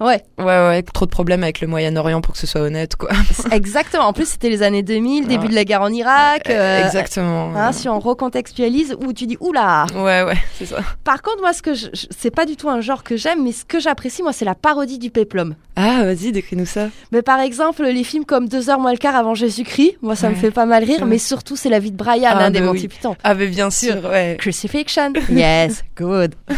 [0.00, 3.10] ouais, Ouais, ouais, trop de problèmes avec le Moyen-Orient pour que ce soit honnête, quoi.
[3.52, 4.04] exactement.
[4.04, 5.48] En plus, c'était les années 2000, début Ouais.
[5.50, 6.48] de la guerre en Irak.
[6.50, 7.52] euh, Exactement.
[7.56, 9.86] hein, si on recontextualise, où tu dis oula.
[9.94, 10.78] Ouais, ouais, c'est ça.
[11.04, 11.86] Par contre, moi, ce que je,
[12.18, 14.54] c'est pas du tout un genre que j'aime, mais ce que j'apprécie, moi, c'est la
[14.54, 15.54] parodie du péplum.
[15.76, 16.86] Ah, vas-y, décris-nous ça.
[17.12, 20.28] Mais par exemple, les films comme Deux heures moins le quart avant Jésus-Christ, moi, ça
[20.30, 21.06] me fait pas mal rire, Ouais.
[21.08, 22.88] mais surtout, c'est la vie de Brian, Ah, hein, des bah Monty
[23.22, 24.36] Ah, mais bien sûr, ouais.
[24.38, 25.12] Crucifixion.
[25.30, 26.34] Yes, good.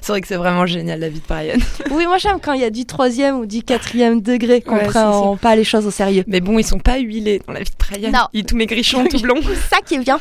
[0.00, 1.58] C'est vrai que c'est vraiment génial, la vie de Brian.
[1.90, 4.84] Oui, moi j'aime quand il y a du troisième ou du quatrième degré, qu'on Ouais,
[4.86, 6.22] prend pas les choses au sérieux.
[6.28, 8.10] Mais bon, ils sont pas huilés dans la vie de Brian.
[8.12, 8.26] Non.
[8.32, 9.40] Il est tout maigrichon, tout blond.
[9.68, 10.18] ça qui est bien.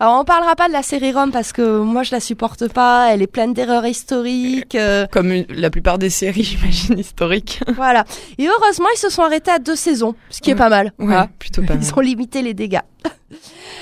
[0.00, 3.08] Alors on parlera pas de la série Rome parce que moi je la supporte pas,
[3.12, 4.74] elle est pleine d'erreurs historiques.
[4.74, 7.60] euh, Comme une- la plupart des séries, j'imagine, historiques.
[7.76, 8.04] voilà.
[8.38, 10.86] Et heureusement ils se sont arrêtés à deux saisons, ce qui est pas mal.
[10.98, 11.28] Ouais, Voilà.
[11.38, 11.82] plutôt pas mal.
[11.84, 12.80] Ils ont limité les dégâts.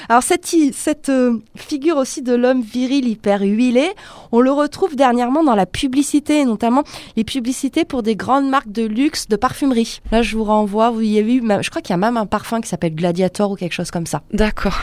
[0.08, 3.90] Alors cette, cette euh, figure aussi de l'homme viril hyper huilé,
[4.32, 6.82] on le retrouve dernièrement dans la publicité, notamment
[7.16, 10.00] les publicités pour des grandes marques de luxe de parfumerie.
[10.10, 12.26] Là je vous renvoie, vous y avez même- je crois qu'il y a même un
[12.26, 14.22] parfum qui s'appelle Gladiator ou quelque chose comme ça.
[14.32, 14.76] D'accord.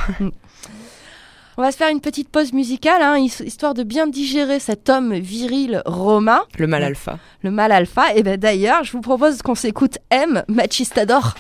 [1.60, 4.88] On va se faire une petite pause musicale, hein, his- histoire de bien digérer cet
[4.88, 7.20] homme viril romain, Le mal alpha.
[7.44, 8.14] le mal alpha.
[8.16, 11.36] Et ben d'ailleurs, je vous propose qu'on s'écoute M, Machistador.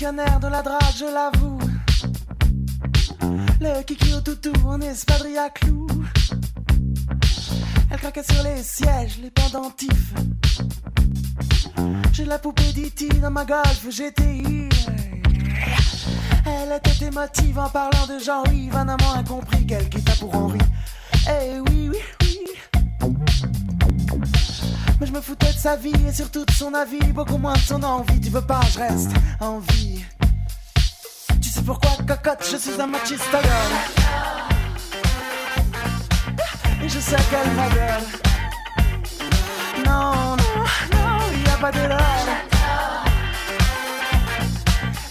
[0.00, 1.58] De la drague, je l'avoue
[3.60, 5.88] Le kiki au toutou en espadrille à clous
[7.90, 10.14] Elle craquait sur les sièges, les pendentifs
[12.12, 13.08] j'ai la poupée d'E.T.
[13.20, 14.68] dans ma Golf GTI.
[16.46, 20.58] Elle était émotive en parlant de Jean-Yves, un amant incompris qu'elle quitta pour Henri.
[21.28, 22.17] Eh oui, oui.
[25.00, 27.58] Mais je me foutais de sa vie et surtout de son avis, beaucoup moins de
[27.58, 28.20] son envie.
[28.20, 30.04] Tu veux pas, je reste en vie.
[31.40, 33.72] Tu sais pourquoi, cocotte, je suis un machista girl.
[36.82, 38.08] Et je sais qu'elle m'adore.
[39.86, 42.26] Non, non, non, y a pas d'erreur.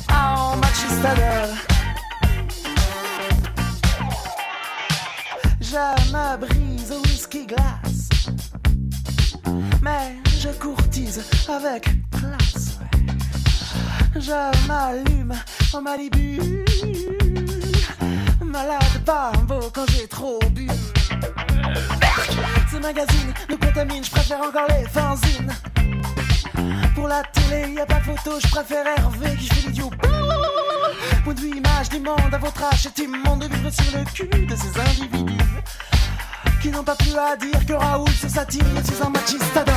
[0.10, 1.50] Oh, machista girl.
[5.62, 7.87] Je me brise au whisky glace.
[10.40, 12.80] Je courtise avec classe.
[14.16, 15.34] Je m'allume
[15.74, 16.66] en Malibu.
[18.44, 20.68] Malade beau quand j'ai trop bu.
[22.72, 25.54] Ce magazine nous contamine, je préfère encore les fanzines.
[26.96, 29.92] Pour la télé, y a pas de photo, je préfère Hervé qui fait l'idiot.
[31.24, 34.04] Point de vue image du monde à votre âge, c'est immonde de vivre sur le
[34.06, 35.38] cul de ces individus
[36.62, 39.76] qui n'ont pas plus à dire que Raoul se satire, suis un machista d'or.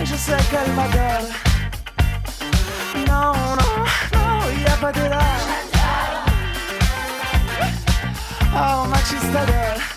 [0.00, 1.28] Et je sais qu'elle m'adore.
[3.06, 5.20] Non, non, non, y a pas de là.
[8.56, 9.93] Oh, machista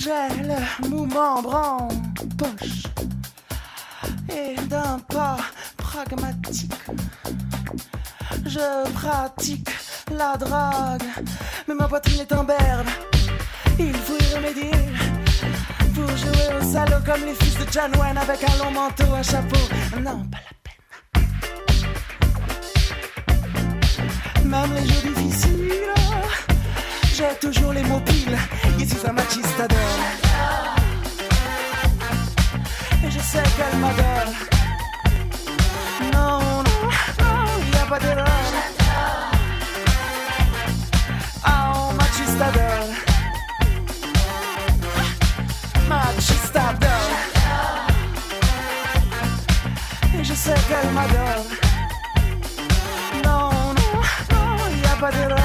[0.00, 1.88] j'ai le mouvement en
[2.38, 2.84] poche.
[4.30, 5.36] Et d'un pas
[5.76, 6.72] pragmatique,
[8.46, 9.68] je pratique
[10.10, 11.02] la drague.
[11.68, 12.88] Mais ma poitrine est en berne,
[13.78, 14.70] il faut y remédier.
[15.94, 19.22] Pour jouer au salaud comme les fils de John Wayne avec un long manteau, un
[19.22, 19.68] chapeau.
[20.00, 20.80] Non, pas la peine.
[24.46, 25.92] Même les jours difficiles,
[27.14, 28.38] j'ai toujours les mots piles.
[28.80, 29.78] Ici, un machista d'or.
[33.04, 34.32] Et je sais qu'elle m'adore.
[36.14, 36.88] Non, non,
[37.20, 38.52] non, y a pas d'erreur.
[41.46, 42.86] Oh, machista d'or.
[45.86, 47.08] Machista d'or.
[50.18, 51.44] Et je sais qu'elle m'adore.
[53.26, 54.00] Non, non,
[54.32, 55.39] non, y a pas d'erreur.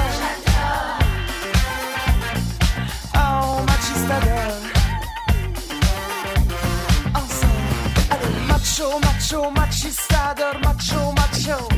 [8.76, 11.68] Macho, macho, machistador, macho, macho.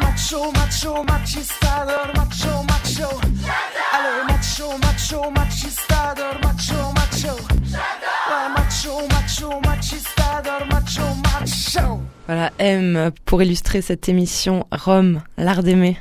[0.00, 3.20] Macho, macho, machistador, macho, macho.
[3.92, 7.36] Allez, macho, macho, machistador, macho, macho.
[8.54, 8.54] Macho.
[8.54, 12.00] macho, macho, machistador, macho, macho.
[12.26, 15.98] Voilà, M pour illustrer cette émission Rome, l'art d'aimer.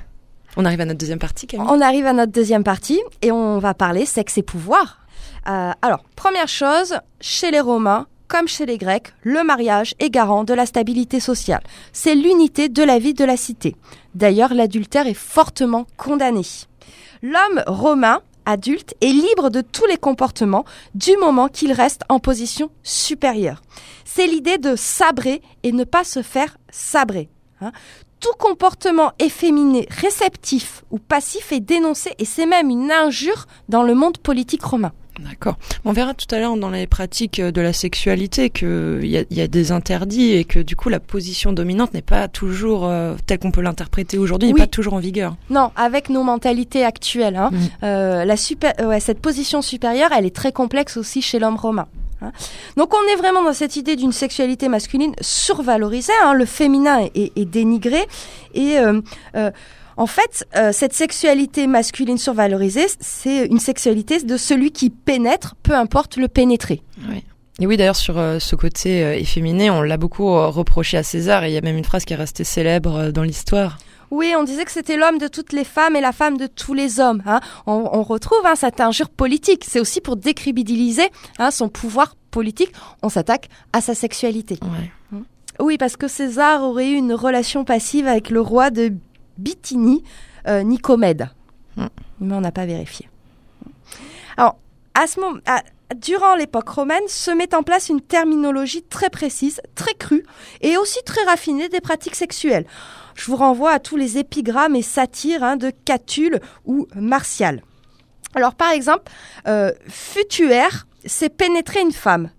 [0.55, 1.67] On arrive à notre deuxième partie, Camille.
[1.69, 4.99] On arrive à notre deuxième partie et on va parler sexe et pouvoir.
[5.47, 10.46] Euh, alors, première chose, chez les Romains, comme chez les Grecs, le mariage est garant
[10.46, 11.63] de la stabilité sociale.
[11.92, 13.76] C'est l'unité de la vie de la cité.
[14.15, 16.44] D'ailleurs, l'adultère est fortement condamné.
[17.22, 20.63] L'homme romain adulte est libre de tous les comportements
[20.96, 23.62] du moment qu'il reste en position supérieure.
[24.06, 27.30] C'est l'idée de sabrer et ne pas se faire sabrer.
[27.62, 27.72] hein.
[28.20, 33.96] Tout comportement efféminé, réceptif ou passif est dénoncé et c'est même une injure dans le
[33.96, 34.92] monde politique romain.
[35.27, 35.58] D'accord.
[35.86, 39.41] On verra tout à l'heure dans les pratiques de la sexualité qu'il y, a- y
[39.41, 43.39] a des interdits et que du coup la position dominante n'est pas toujours euh, telle
[43.39, 44.60] qu'on peut l'interpréter aujourd'hui, n'est Oui.
[44.62, 45.36] pas toujours en vigueur.
[45.49, 47.51] Non, avec nos mentalités actuelles, hein,
[47.84, 51.58] euh, la super, euh, ouais, cette position supérieure, elle est très complexe aussi chez l'homme
[51.58, 51.88] romain.
[52.21, 52.32] hein.
[52.77, 57.32] Donc on est vraiment dans cette idée d'une sexualité masculine survalorisée, hein, le féminin est,
[57.38, 58.05] est- dénigré
[58.53, 59.01] et euh,
[59.36, 59.51] euh,
[59.99, 65.73] en fait, euh, cette sexualité masculine survalorisée, c'est une sexualité de celui qui pénètre, peu
[65.73, 66.81] importe le pénétrer.
[67.09, 67.23] Oui.
[67.59, 71.03] Et oui, d'ailleurs, sur euh, ce côté euh, efféminé, on l'a beaucoup euh, reproché à
[71.03, 73.77] César et il y a même une phrase qui est restée célèbre dans l'histoire.
[74.12, 76.73] Oui, on disait que c'était l'homme de toutes les femmes et la femme de tous
[76.73, 77.21] les hommes.
[77.27, 77.41] hein.
[77.67, 79.65] On, on retrouve hein, cette injure politique.
[79.67, 82.71] C'est aussi pour décrédibiliser hein, son pouvoir politique.
[83.03, 84.57] On s'attaque à sa sexualité.
[84.63, 85.19] Ouais.
[85.59, 88.93] Oui, parce que César aurait eu une relation passive avec le roi de
[89.39, 90.04] Bithynie,
[90.47, 91.30] euh, Nicomède.
[91.75, 91.86] Mm.
[92.21, 93.10] Mais on n'a pas vérifié.
[94.38, 94.58] Alors,
[94.93, 95.63] à ce moment, à-
[95.95, 100.25] durant l'époque romaine, se met en place une terminologie très précise, très crue
[100.62, 102.65] et aussi très raffinée des pratiques sexuelles.
[103.15, 107.63] Je vous renvoie à tous les épigrammes et satires hein, de Catulle ou Martial.
[108.36, 109.12] Alors, par exemple,
[109.47, 112.30] euh, futuaire, c'est pénétrer une femme.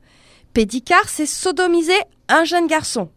[0.53, 3.11] Pédicard, c'est sodomiser un jeune garçon.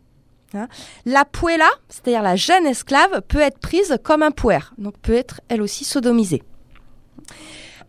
[0.53, 0.67] Hein.
[1.05, 5.41] La puella, c'est-à-dire la jeune esclave, peut être prise comme un puer, donc peut être
[5.49, 6.43] elle aussi sodomisée.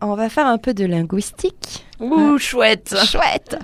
[0.01, 1.85] On va faire un peu de linguistique.
[1.99, 3.57] Ouh, chouette Chouette.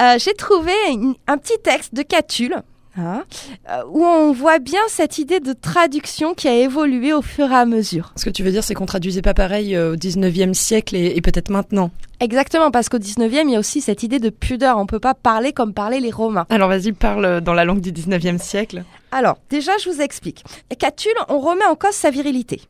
[0.00, 2.62] Euh, J'ai trouvé une- un petit texte de Catulle.
[2.98, 3.24] Hein,
[3.70, 7.54] euh, où on voit bien cette idée de traduction qui a évolué au fur et
[7.54, 8.12] à mesure.
[8.16, 11.16] Ce que tu veux dire, c'est qu'on traduisait pas pareil euh, au 19e siècle et,
[11.16, 11.90] et peut-être maintenant.
[12.20, 14.76] Exactement, parce qu'au 19e, il y a aussi cette idée de pudeur.
[14.78, 16.46] On peut pas parler comme parlaient les Romains.
[16.50, 18.82] Alors vas-y, parle dans la langue du 19e siècle.
[19.12, 20.44] Alors, déjà, je vous explique.
[20.78, 22.60] Catulle, on remet en cause sa virilité.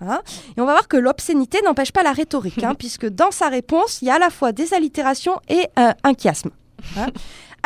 [0.00, 0.20] hein,
[0.56, 4.02] et on va voir que l'obscénité n'empêche pas la rhétorique, hein, puisque dans sa réponse,
[4.02, 6.50] il y a à la fois des allitérations et euh, un chiasme.
[6.98, 7.06] hein.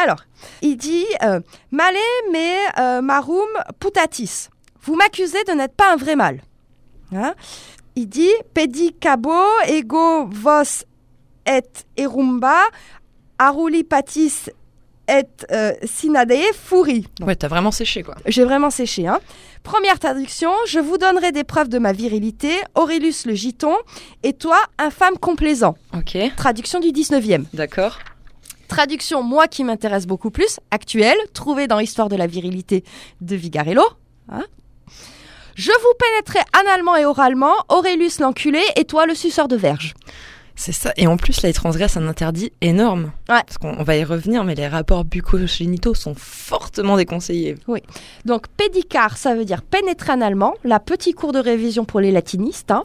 [0.03, 0.25] Alors,
[0.63, 1.95] il dit euh, Male
[2.33, 4.49] me euh, marum putatis.
[4.83, 6.41] Vous m'accusez de n'être pas un vrai mâle.
[7.15, 7.35] Hein?
[7.97, 9.35] il dit Pedicabo
[9.67, 10.85] ego vos
[11.45, 11.63] et
[11.97, 12.57] erumba
[13.39, 14.49] aruli patis
[15.09, 17.05] et euh, sinadee furi.
[17.21, 18.15] Ouais, t'as vraiment séché quoi.
[18.27, 19.07] J'ai vraiment séché.
[19.09, 19.21] Hein.
[19.65, 23.77] Première traduction, je vous donnerai des preuves de ma virilité, Aurélus le giton,
[24.23, 25.77] et toi, infâme complaisant.
[25.95, 27.45] Ok, Traduction du 19e.
[27.53, 27.99] d'accord.
[28.71, 32.85] Traduction, moi qui m'intéresse beaucoup plus, actuelle, trouvée dans Histoire de la virilité
[33.21, 33.83] de Vigarello.
[34.31, 34.45] Hein.
[35.57, 39.95] je vous pénétrerai analement et oralement, Aurélus l'enculé, et toi le suceur de verge.
[40.55, 40.93] C'est ça.
[40.97, 43.13] Et en plus, là, il transgresse un interdit énorme.
[43.29, 43.43] Ouais.
[43.45, 47.57] Parce qu'on on va y revenir, mais les rapports bucco-génitaux sont fortement déconseillés.
[48.25, 52.71] Donc pédicar, ça veut dire pénétrer analement, la petite cours de révision pour les latinistes.
[52.71, 52.85] Hein.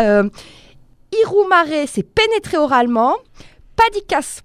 [0.00, 0.28] Euh,
[1.12, 3.14] irumare, c'est pénétrer oralement.
[3.76, 4.40] Padicas,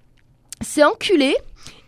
[0.60, 1.36] c'est enculé.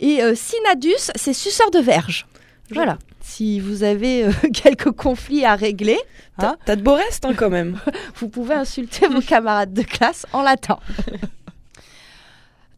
[0.00, 2.26] Et euh, synadus, c'est suceur de verge.
[2.70, 2.98] Voilà.
[3.20, 5.98] Si vous avez euh, quelques conflits à régler,
[6.38, 7.78] T'as Hein de beaux restes hein, quand même.
[8.16, 10.78] vous pouvez insulter vos camarades de classe en latin.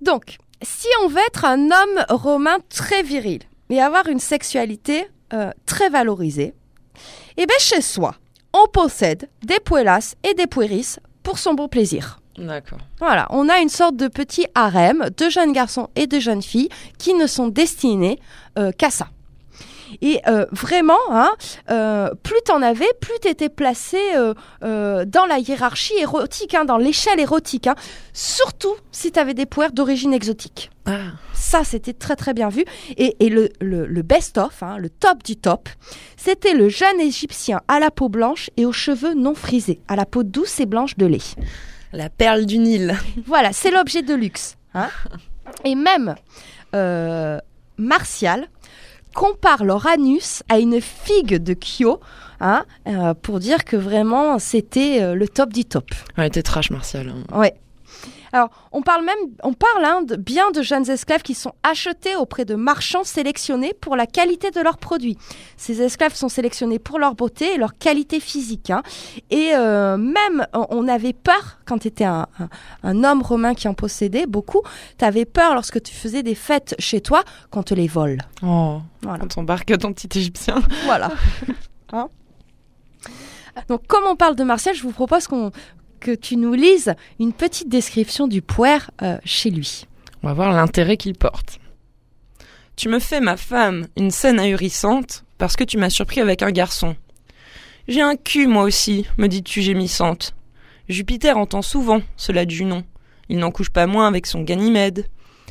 [0.01, 5.51] Donc, si on veut être un homme romain très viril et avoir une sexualité euh,
[5.67, 6.55] très valorisée,
[7.37, 8.17] eh bien chez soi,
[8.53, 12.19] on possède des puellas et des pueris pour son bon plaisir.
[12.39, 12.79] D'accord.
[12.99, 16.71] Voilà, on a une sorte de petit harem de jeunes garçons et de jeunes filles
[16.99, 18.19] qui ne sont destinés
[18.59, 19.09] euh, qu'à ça.
[20.01, 21.31] Et euh, vraiment, hein,
[21.71, 27.21] euh, plus t'en avais, plus t'étais placé euh, dans la hiérarchie érotique, hein, dans l'échelle
[27.21, 27.67] érotique.
[27.67, 27.75] hein.
[28.15, 30.71] Surtout si t'avais des poires d'origine exotique.
[30.87, 32.65] Ah, Ça, c'était très très bien vu.
[32.97, 35.69] Et, et le, le- le best-of, le top du top,
[36.17, 40.07] c'était le jeune Égyptien à la peau blanche et aux cheveux non frisés, à la
[40.07, 41.19] peau douce et blanche de lait.
[41.93, 42.97] La perle du Nil.
[43.27, 44.57] Voilà, c'est l'objet de luxe.
[44.75, 44.89] hein.
[45.65, 46.15] Et même
[46.75, 47.39] euh,
[47.77, 48.47] Martial
[49.15, 52.01] compare leur anus à une figue de Kyo
[52.41, 55.91] hein, euh, pour dire que vraiment c'était euh, le top du top.
[56.17, 57.09] Elle était trash, Martial.
[57.11, 57.39] hein.
[57.39, 57.55] Ouais.
[58.33, 62.17] Alors, on parle même, on parle hein, de, bien de jeunes esclaves qui sont achetés
[62.17, 65.19] auprès de marchands sélectionnés pour la qualité de leurs produits.
[65.59, 68.71] Ces esclaves sont sélectionnés pour leur beauté et leur qualité physique.
[68.71, 68.83] hein.
[69.31, 72.49] Et euh, même, on- avait peur, quand tu étais un, un-
[72.83, 74.63] un homme romain qui en possédait beaucoup,
[74.99, 78.19] tu avais peur lorsque tu faisais des fêtes chez toi qu'on te les vole.
[78.43, 79.19] Oh, Voilà.
[79.21, 80.61] quand on barque ton petit égyptien.
[80.87, 81.11] Voilà.
[81.93, 82.09] Hein
[83.69, 85.51] Donc, comme on parle de Martial, je vous propose qu'on
[86.03, 89.87] que tu nous lises une petite description du puer euh, chez lui.
[90.23, 91.61] On va voir l'intérêt qu'il porte.
[92.75, 96.51] Tu me fais, ma femme, une scène ahurissante parce que tu m'as surpris avec un
[96.51, 96.97] garçon.
[97.87, 100.35] J'ai un cul, moi aussi, me dis-tu gémissante.
[100.89, 102.83] Jupiter entend souvent cela du nom.
[103.29, 105.07] Il n'en couche pas moins avec son Ganymède.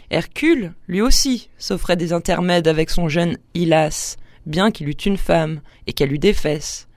[0.10, 5.62] Hercule, lui aussi, s'offrait des intermèdes avec son jeune Hylas, bien qu'il eût une femme
[5.88, 6.90] et qu'elle eût des fesses.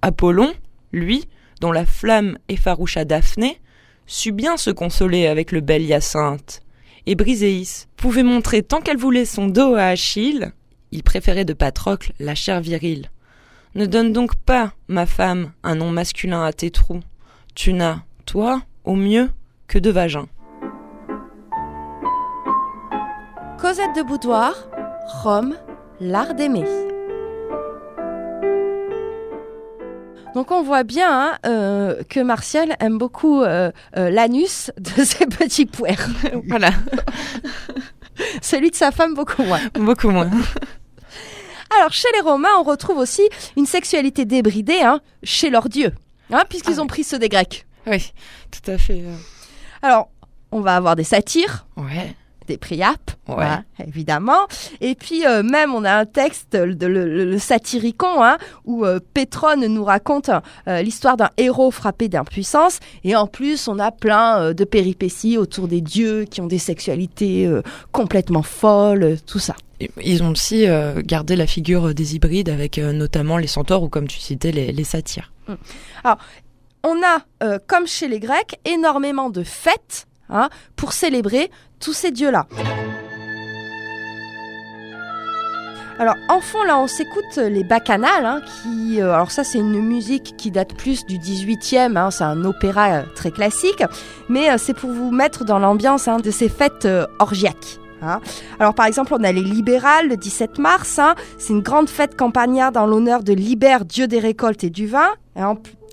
[0.00, 0.54] Apollon,
[0.92, 1.26] lui,
[1.60, 3.60] dont la flamme effaroucha Daphné,
[4.06, 6.60] sut bien se consoler avec le bel Hyacinthe.
[7.06, 10.52] Et Briséis pouvait montrer tant qu'elle voulait son dos à Achille,
[10.94, 13.10] il préférait de Patrocle la chair virile.
[13.74, 17.00] Ne donne donc pas, ma femme, un nom masculin à tes trous.
[17.56, 19.30] Tu n'as, toi, au mieux,
[19.66, 20.28] que de vagin.
[23.58, 24.54] Cosette de Boudoir,
[25.22, 25.56] Rome,
[26.00, 26.93] l'art d'aimer.
[30.34, 35.26] Donc on voit bien hein, euh, que Martial aime beaucoup euh, euh, l'anus de ses
[35.26, 36.08] petits puers.
[36.48, 36.70] voilà,
[38.42, 39.60] Celui de sa femme beaucoup moins.
[39.74, 40.30] beaucoup moins.
[41.76, 43.22] Alors chez les Romains, on retrouve aussi
[43.56, 45.92] une sexualité débridée hein, chez leurs dieux,
[46.32, 47.66] hein, puisqu'ils Ah ont pris ceux des Grecs.
[47.86, 48.12] Oui,
[48.50, 49.02] tout à fait.
[49.82, 50.08] Alors
[50.52, 52.14] on va avoir des satyres, Ouais,
[52.46, 53.34] des priapes, Ouais.
[53.36, 54.46] voilà, évidemment.
[54.80, 58.84] Et puis euh, même on a un texte, de, le, le- le Satyricon, hein, où
[58.84, 60.30] euh, Pétrone nous raconte
[60.68, 62.80] euh, l'histoire d'un héros frappé d'impuissance.
[63.02, 67.50] Et en plus, on a plein de péripéties autour des dieux qui ont des sexualités
[67.92, 69.54] complètement folles, tout ça.
[70.02, 70.66] Ils ont aussi
[71.04, 74.84] gardé la figure des hybrides avec notamment les centaures ou comme tu citais les, les
[74.84, 75.32] satyres.
[76.82, 82.46] On a, comme chez les Grecs, énormément de fêtes hein, pour célébrer tous ces dieux-là.
[85.98, 89.80] Alors en fond là on s'écoute les bacchanales hein, qui euh, alors ça c'est une
[89.80, 93.84] musique qui date plus du 18e hein, c'est un opéra euh, très classique
[94.28, 96.88] mais euh, c'est pour vous mettre dans l'ambiance de ces fêtes
[97.20, 97.78] orgiaques.
[98.58, 101.00] Alors par exemple on a les libérales le 17 mars
[101.38, 105.08] c'est une grande fête campagnarde en l'honneur de Libère dieu des récoltes et du vin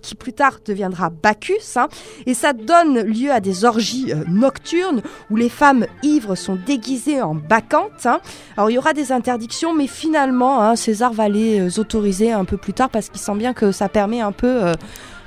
[0.01, 1.87] qui plus tard deviendra Bacchus hein,
[2.25, 7.21] et ça donne lieu à des orgies euh, nocturnes où les femmes ivres sont déguisées
[7.21, 8.05] en bacchantes.
[8.05, 8.19] hein.
[8.57, 12.45] Alors il y aura des interdictions, mais finalement, hein, César va les euh, autoriser un
[12.45, 14.47] peu plus tard parce qu'il sent bien que ça permet un peu.
[14.65, 14.73] euh,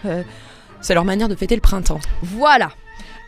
[0.07, 0.23] euh,
[0.81, 2.01] C'est leur manière de fêter le printemps.
[2.23, 2.71] voilà.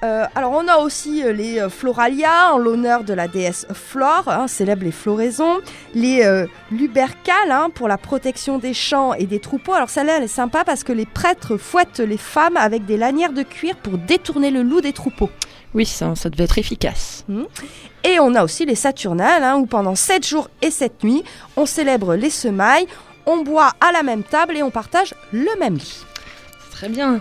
[0.06, 4.28] Euh, alors on a aussi euh, les euh, Floralia en l'honneur de la déesse Flore,
[4.28, 5.58] hein, célèbre les floraisons,
[5.94, 9.72] les euh, Lubercales hein, pour la protection des champs et des troupeaux.
[9.72, 13.32] Alors celle-là elle est sympa parce que les prêtres fouettent les femmes avec des lanières
[13.32, 15.30] de cuir pour détourner le loup des troupeaux.
[15.74, 17.24] Oui, ça, ça devait être efficace.
[18.04, 21.24] Et on a aussi les Saturnales, hein, où pendant 7 jours et 7 nuits,
[21.56, 22.86] on célèbre les semailles,
[23.26, 26.04] on boit à la même table et on partage le même lit.
[26.70, 27.20] Très bien.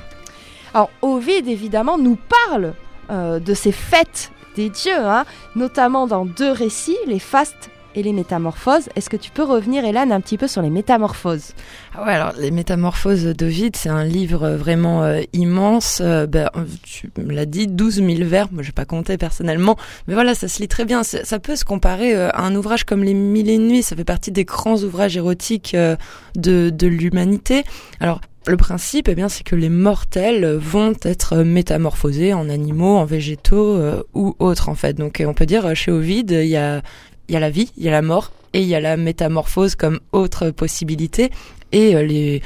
[0.76, 2.18] Alors Ovide, évidemment, nous
[2.50, 2.74] parle
[3.10, 5.24] euh, de ces fêtes des dieux, hein,
[5.56, 8.90] notamment dans deux récits, les fastes et les métamorphoses.
[8.98, 11.54] Est-ce que tu peux revenir, Hélène, un petit peu sur les métamorphoses?
[11.96, 16.02] Ah ouais, alors les Métamorphoses d'Ovide, c'est un livre vraiment euh, immense.
[16.02, 16.50] Euh, ben,
[16.84, 18.52] tu me l'as dit, 12 000 vers.
[18.52, 19.78] Moi, j'ai pas compté personnellement,
[20.10, 21.04] mais voilà, ça se lit très bien.
[21.04, 23.84] Ça peut se comparer à un ouvrage comme Les Mille et Nuits.
[23.84, 27.64] Ça fait partie des grands ouvrages érotiques de, de l'humanité.
[28.02, 28.20] Alors.
[28.48, 33.76] Le principe, eh bien, c'est que les mortels vont être métamorphosés en animaux, en végétaux
[33.78, 34.94] euh, ou autres, en fait.
[34.94, 36.82] Donc, euh, on peut dire euh, chez Ovide, il y a,
[37.28, 39.74] y a la vie, il y a la mort et il y a la métamorphose
[39.76, 41.32] comme autre possibilité.
[41.72, 42.44] Et euh, les,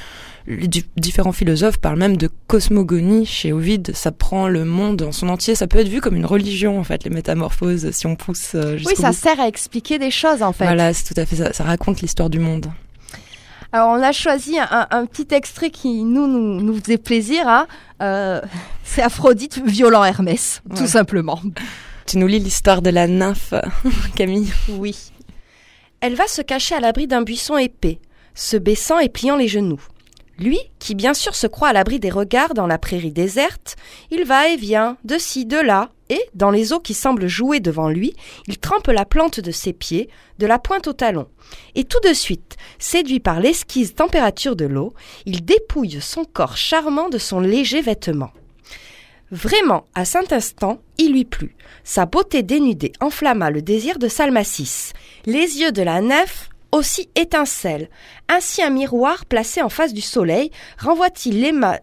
[0.47, 3.91] les di- différents philosophes parlent même de cosmogonie chez Ovide.
[3.93, 5.53] Ça prend le monde en son entier.
[5.53, 8.77] Ça peut être vu comme une religion, en fait, les métamorphoses, si on pousse euh,
[8.85, 9.17] Oui, ça bout.
[9.17, 10.63] sert à expliquer des choses, en fait.
[10.63, 11.51] Voilà, c'est tout à fait ça.
[11.51, 12.67] Ça raconte l'histoire du monde.
[13.71, 17.47] Alors, on a choisi un, un petit extrait qui nous, nous, nous faisait plaisir.
[17.47, 17.67] hein.
[18.01, 18.41] Euh,
[18.83, 21.39] c'est Aphrodite violant Hermès, tout simplement.
[22.07, 23.53] Tu nous lis l'histoire de la nymphe,
[24.15, 24.51] Camille.
[24.69, 25.11] Oui.
[26.01, 27.99] Elle va se cacher à l'abri d'un buisson épais,
[28.33, 29.81] se baissant et pliant les genoux.
[30.39, 33.75] Lui, qui bien sûr se croit à l'abri des regards dans la prairie déserte,
[34.09, 37.59] il va et vient, de ci, de là, et, dans les eaux qui semblent jouer
[37.59, 38.15] devant lui,
[38.47, 40.09] il trempe la plante de ses pieds,
[40.39, 41.27] de la pointe au talon.
[41.75, 44.93] Et tout de suite, séduit par l'esquisse température de l'eau,
[45.25, 48.31] il dépouille son corps charmant de son léger vêtement.
[49.31, 51.55] Vraiment, à cet instant, il lui plut.
[51.83, 54.93] Sa beauté dénudée enflamma le désir de Salmacis.
[55.25, 57.89] Les yeux de la nef aussi étincellent.
[58.27, 61.39] Ainsi un miroir placé en face du soleil renvoie-t-il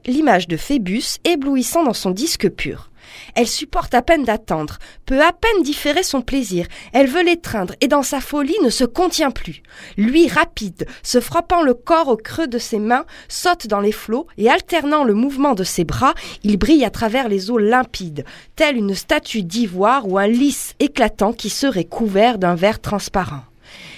[0.07, 2.91] l'image de Phébus éblouissant dans son disque pur.
[3.35, 6.67] Elle supporte à peine d'attendre, peut à peine différer son plaisir.
[6.93, 9.63] Elle veut l'étreindre et dans sa folie ne se contient plus.
[9.97, 14.27] Lui, rapide, se frappant le corps au creux de ses mains, saute dans les flots
[14.39, 18.25] et alternant le mouvement de ses bras, il brille à travers les eaux limpides,
[18.55, 23.43] telle une statue d'ivoire ou un lys éclatant qui serait couvert d'un verre transparent.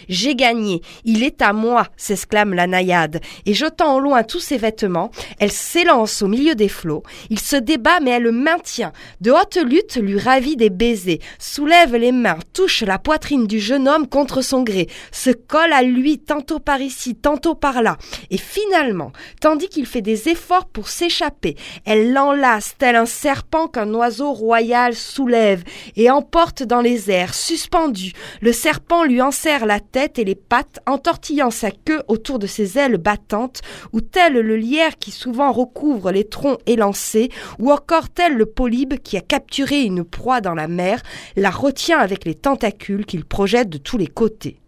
[0.08, 4.56] J'ai gagné, il est à moi, s'exclame la naïade, et jetant au loin tous ses
[4.56, 7.02] vêtements, elle s'élance au milieu des flots.
[7.28, 8.92] Il se débat, mais elle le maintient.
[9.20, 13.86] De haute lutte lui ravit des baisers, soulève les mains, touche la poitrine du jeune
[13.86, 17.98] homme contre son gré, se colle à lui tantôt par ici, tantôt par là.
[18.30, 23.92] Et finalement, tandis qu'il fait des efforts pour s'échapper, elle l'enlace tel un serpent qu'un
[23.92, 25.64] oiseau royal soulève
[25.96, 28.12] et emporte dans les airs, suspendu.
[28.40, 32.78] Le serpent lui enserre la tête et les pattes, entortillant sa queue autour de ses
[32.78, 33.60] ailes battantes,
[33.92, 38.98] ou tel le lierre qui souvent recouvre les troncs élancés, ou encore tel le polybe
[38.98, 41.02] qui a capturé une proie dans la mer,
[41.36, 44.60] la retient avec les tentacules qu'il projette de tous les côtés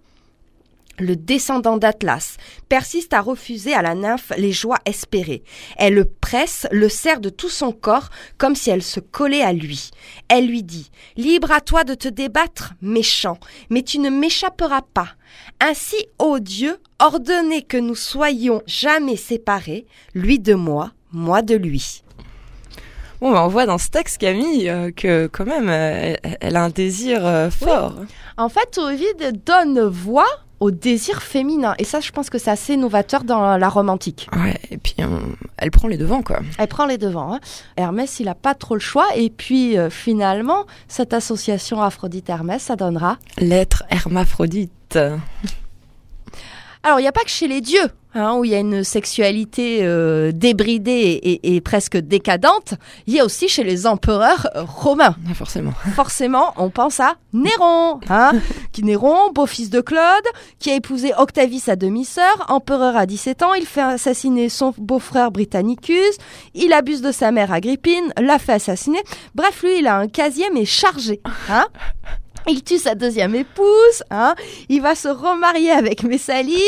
[1.01, 2.37] le descendant d'Atlas,
[2.69, 5.43] persiste à refuser à la nymphe les joies espérées.
[5.77, 9.53] Elle le presse, le serre de tout son corps, comme si elle se collait à
[9.53, 9.91] lui.
[10.29, 13.39] Elle lui dit Libre à toi de te débattre, méchant,
[13.71, 15.09] mais tu ne m'échapperas pas.
[15.61, 22.03] Ainsi, ô Dieu, ordonnez que nous soyons jamais séparés, lui de moi, moi de lui.
[23.21, 26.65] Bon, bah, on voit dans ce texte, Camille, euh, que quand même, euh, elle a
[26.65, 27.97] un désir euh, fort.
[28.39, 31.75] En fait, Ovid donne voix au désir féminin.
[31.79, 34.29] Et ça, je pense que c'est assez novateur dans la romantique.
[34.37, 34.95] Ouais, et puis
[35.57, 36.41] elle prend les devants, quoi.
[36.59, 37.35] Elle prend les devants.
[37.35, 37.41] Hein.
[37.77, 39.07] Hermès, il a pas trop le choix.
[39.17, 43.19] Et puis, euh, finalement, cette association Aphrodite-Hermès, ça donnera...
[43.39, 44.99] L'être hermaphrodite.
[46.83, 48.85] Alors, il n'y a pas que chez les dieux hein, où il y a une
[48.85, 52.75] sexualité euh, débridée et, presque décadente.
[53.07, 55.15] Il y a aussi chez les empereurs romains.
[55.29, 55.73] Ah, forcément.
[55.95, 58.33] Forcément, on pense à Néron, hein,
[58.73, 60.25] qui Néron, beau-fils de Claude,
[60.59, 63.55] qui a épousé Octavius sa demi-sœur, empereur à 17 ans.
[63.55, 66.17] Il fait assassiner son beau-frère Britannicus.
[66.55, 69.01] Il abuse de sa mère Agrippine, l'a fait assassiner.
[69.35, 71.21] Bref, lui, il a un casier mais chargé.
[71.51, 71.67] Hein
[72.49, 74.35] il tue sa deuxième épouse, hein.
[74.69, 76.59] il va se remarier avec Messaline,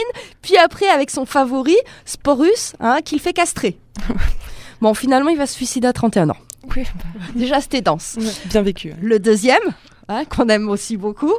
[0.41, 3.79] puis après avec son favori, Sporus, hein, qu'il fait castrer.
[4.81, 6.37] bon, finalement, il va se suicider à 31 ans.
[6.77, 6.85] Oui.
[7.35, 8.19] Déjà, c'était dense.
[8.47, 8.95] bien vécu.
[9.01, 9.63] Le deuxième,
[10.09, 11.33] hein, qu'on aime aussi beaucoup.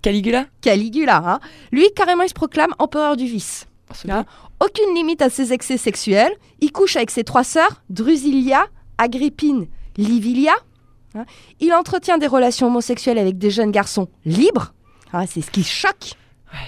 [0.00, 1.22] Caligula Caligula.
[1.24, 1.40] Hein.
[1.70, 3.66] Lui, carrément, il se proclame empereur du vice.
[4.08, 4.24] Hein.
[4.60, 6.32] Aucune limite à ses excès sexuels.
[6.60, 8.66] Il couche avec ses trois sœurs, Drusilia,
[8.98, 9.66] Agrippine,
[9.96, 10.54] Livilia.
[11.14, 11.24] Hein.
[11.60, 14.72] Il entretient des relations homosexuelles avec des jeunes garçons libres.
[15.12, 16.14] Hein, c'est ce qui choque.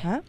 [0.05, 0.21] Hein.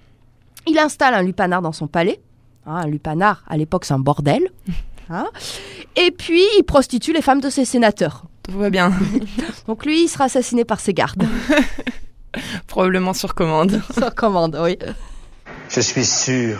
[0.68, 2.20] Il installe un lupanar dans son palais.
[2.66, 4.49] un lupanar, à l'époque, c'est un bordel.
[5.95, 8.24] Et puis, il prostitue les femmes de ses sénateurs.
[8.43, 8.91] Tout va bien.
[9.68, 11.24] Donc lui, il sera assassiné par ses gardes.
[12.68, 13.82] Probablement sur commande.
[13.93, 14.78] sur commande, oui.
[15.70, 16.59] Je suis sûr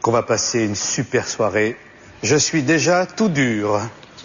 [0.00, 1.76] qu'on va passer une super soirée.
[2.22, 3.80] Je suis déjà tout dur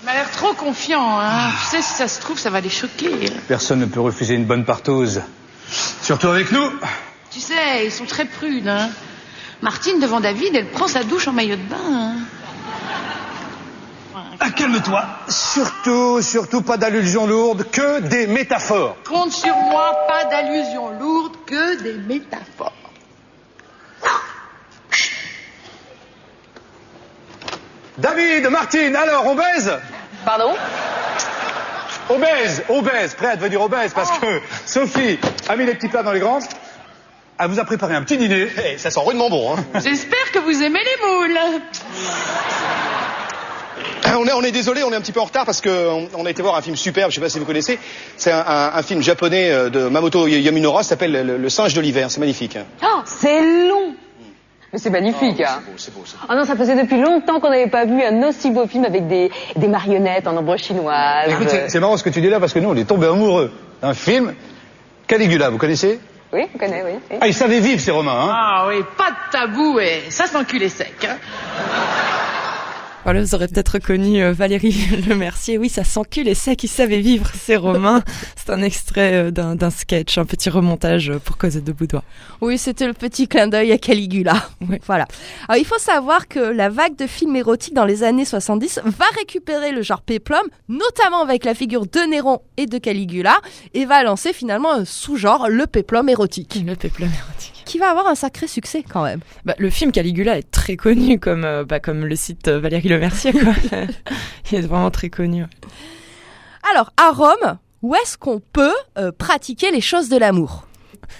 [0.05, 1.49] m'a l'air trop confiant, hein.
[1.61, 3.31] Tu sais, si ça se trouve, ça va les choquer.
[3.47, 5.21] Personne ne peut refuser une bonne partose.
[6.01, 6.71] Surtout avec nous.
[7.31, 8.89] Tu sais, ils sont très prudes, hein.
[9.61, 11.77] Martine, devant David, elle prend sa douche en maillot de bain.
[11.91, 12.15] Hein.
[14.39, 15.05] Ah, calme-toi.
[15.27, 18.97] Surtout, surtout pas d'allusions lourdes, que des métaphores.
[19.07, 22.73] Compte sur moi, pas d'allusions lourdes, que des métaphores.
[27.97, 29.79] David, Martine, alors on baise?
[30.25, 30.53] Pardon
[32.09, 34.25] Obèse, obèse, prêt à devenir obèse parce oh.
[34.25, 36.43] que Sophie a mis les petits plats dans les grandes.
[37.39, 38.47] Elle vous a préparé un petit dîner.
[38.65, 39.55] Eh, ça sent rudement bon.
[39.55, 39.63] Hein.
[39.83, 41.39] J'espère que vous aimez les moules.
[44.17, 46.25] On est, on est désolé, on est un petit peu en retard parce qu'on on
[46.25, 47.77] a été voir un film superbe, je sais pas si vous connaissez.
[48.17, 52.09] C'est un, film japonais euh, de Mamoto Yamunora, ça s'appelle le, le, singe de l'hiver,
[52.09, 52.57] c'est magnifique.
[52.83, 53.95] Oh, c'est long
[54.73, 55.41] c'est magnifique.
[55.45, 55.61] Ah, hein.
[55.77, 58.27] c'est beau, c'est beau, Ah non, ça faisait depuis longtemps qu'on n'avait pas vu un
[58.27, 61.29] aussi beau film avec des, des marionnettes en ombre chinoise.
[61.29, 63.51] Écoute, c'est marrant ce que tu dis là parce que nous, on est tombés amoureux
[63.81, 64.33] d'un film.
[65.07, 65.99] Caligula, vous connaissez?
[66.33, 69.31] Oui, je connais, oui, Ah, ils savaient vivre, ces Romains, hein Ah oui, pas de
[69.31, 70.93] tabou et ça s'enculait sec.
[71.07, 71.15] Hein.
[73.05, 74.75] Voilà, vous aurez peut-être reconnu euh, Valérie
[75.07, 75.59] Le Mercier.
[75.59, 78.01] Oui, ça s'encule et c'est qui savait vivre, c'est Romain.
[78.35, 82.01] C'est un extrait euh, d'un sketch, un petit remontage euh, pour Cosette de Boudoir.
[82.41, 84.49] Oui, c'était le petit clin d'œil à Caligula.
[84.67, 84.81] Ouais.
[84.87, 85.07] Voilà.
[85.47, 89.05] Alors, il faut savoir que la vague de films érotiques dans les années 70 va
[89.15, 93.37] récupérer le genre péplum, notamment avec la figure de Néron et de Caligula,
[93.75, 97.54] et va lancer finalement un sous-genre, le péplum érotique, Le péplum érotique.
[97.65, 99.19] Qui va avoir un sacré succès quand même.
[99.43, 102.89] Bah, le film Caligula est très connu comme, euh, bah, comme le site euh, Valérie
[102.89, 103.33] Le Mercier.
[103.33, 103.53] Quoi.
[104.51, 105.43] Il est vraiment très connu.
[106.71, 110.67] Alors, à Rome, où est-ce qu'on peut euh, pratiquer les choses de l'amour?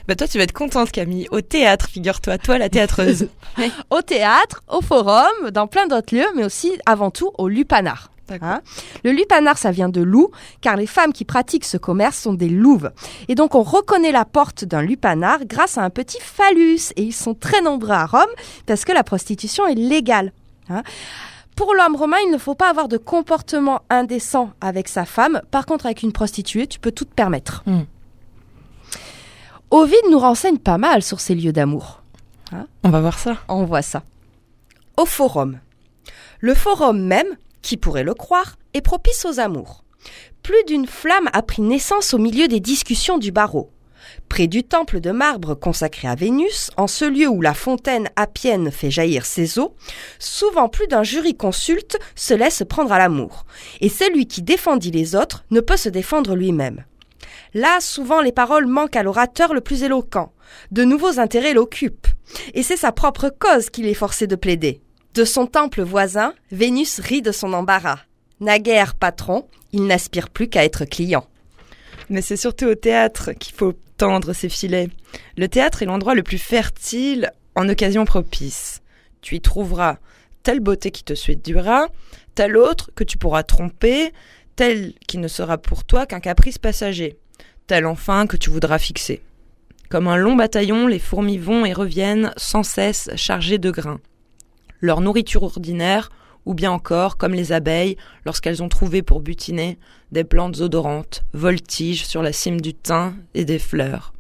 [0.08, 1.28] Bah, toi, tu vas être contente, Camille.
[1.32, 2.38] Au théâtre, figure-toi.
[2.38, 3.28] Toi, la théâtreuse.
[3.90, 8.10] Au théâtre, au forum, dans plein d'autres lieux, mais aussi avant tout au lupanar.
[8.42, 8.62] Hein
[9.04, 12.50] le lupanar, ça vient de loup, car les femmes qui pratiquent ce commerce sont des
[12.50, 12.92] louves.
[13.28, 16.92] Et donc, on reconnaît la porte d'un lupanar grâce à un petit phallus.
[16.96, 18.22] Et ils sont très nombreux à Rome,
[18.66, 20.32] parce que la prostitution est légale.
[20.70, 20.84] hein.
[21.56, 25.42] Pour l'homme romain, il ne faut pas avoir de comportement indécent avec sa femme.
[25.52, 27.64] Par contre, avec une prostituée, tu peux tout te permettre.
[27.66, 27.84] Hmm.
[29.72, 32.02] Ovide nous renseigne pas mal sur ces lieux d'amour.
[32.84, 33.38] On va voir ça.
[33.48, 34.04] On voit ça.
[34.98, 35.60] Au forum.
[36.40, 37.28] Le forum même,
[37.66, 39.84] qui pourrait le croire, est propice aux amours.
[40.44, 43.72] Plus d'une flamme a pris naissance au milieu des discussions du barreau.
[44.30, 48.70] Près du temple de marbre consacré à Vénus, en ce lieu où la fontaine appienne
[48.70, 49.74] fait jaillir ses eaux,
[50.20, 53.48] souvent plus d'un jury-consulte se laisse prendre à l'amour,
[53.82, 56.86] et celui qui défendit les autres ne peut se défendre lui-même.
[57.56, 60.32] Là, souvent, les paroles manquent à l'orateur le plus éloquent.
[60.72, 62.08] De nouveaux intérêts l'occupent.
[62.54, 64.82] Et c'est sa propre cause qu'il est forcé de plaider.
[65.16, 68.00] De son temple voisin, Vénus rit de son embarras.
[68.42, 71.26] Naguère patron, il n'aspire plus qu'à être client.
[72.10, 74.90] Mais c'est surtout au théâtre qu'il faut tendre ses filets.
[75.38, 78.82] Le théâtre est l'endroit le plus fertile en occasion propice.
[79.22, 80.00] Tu y trouveras
[80.44, 81.88] telle beauté qui te séduira,
[82.36, 84.12] telle autre que tu pourras tromper,
[84.58, 87.18] telle qui ne sera pour toi qu'un caprice passager,
[87.68, 89.22] telle enfin que tu voudras fixer.
[89.90, 94.02] Comme un long bataillon, les fourmis vont et reviennent sans cesse chargées de grains.
[94.82, 96.10] Leur nourriture ordinaire,
[96.46, 99.80] ou bien encore, comme les abeilles, lorsqu'elles ont trouvé pour butiner
[100.12, 104.14] des plantes odorantes, voltigent sur la cime du thym et des fleurs.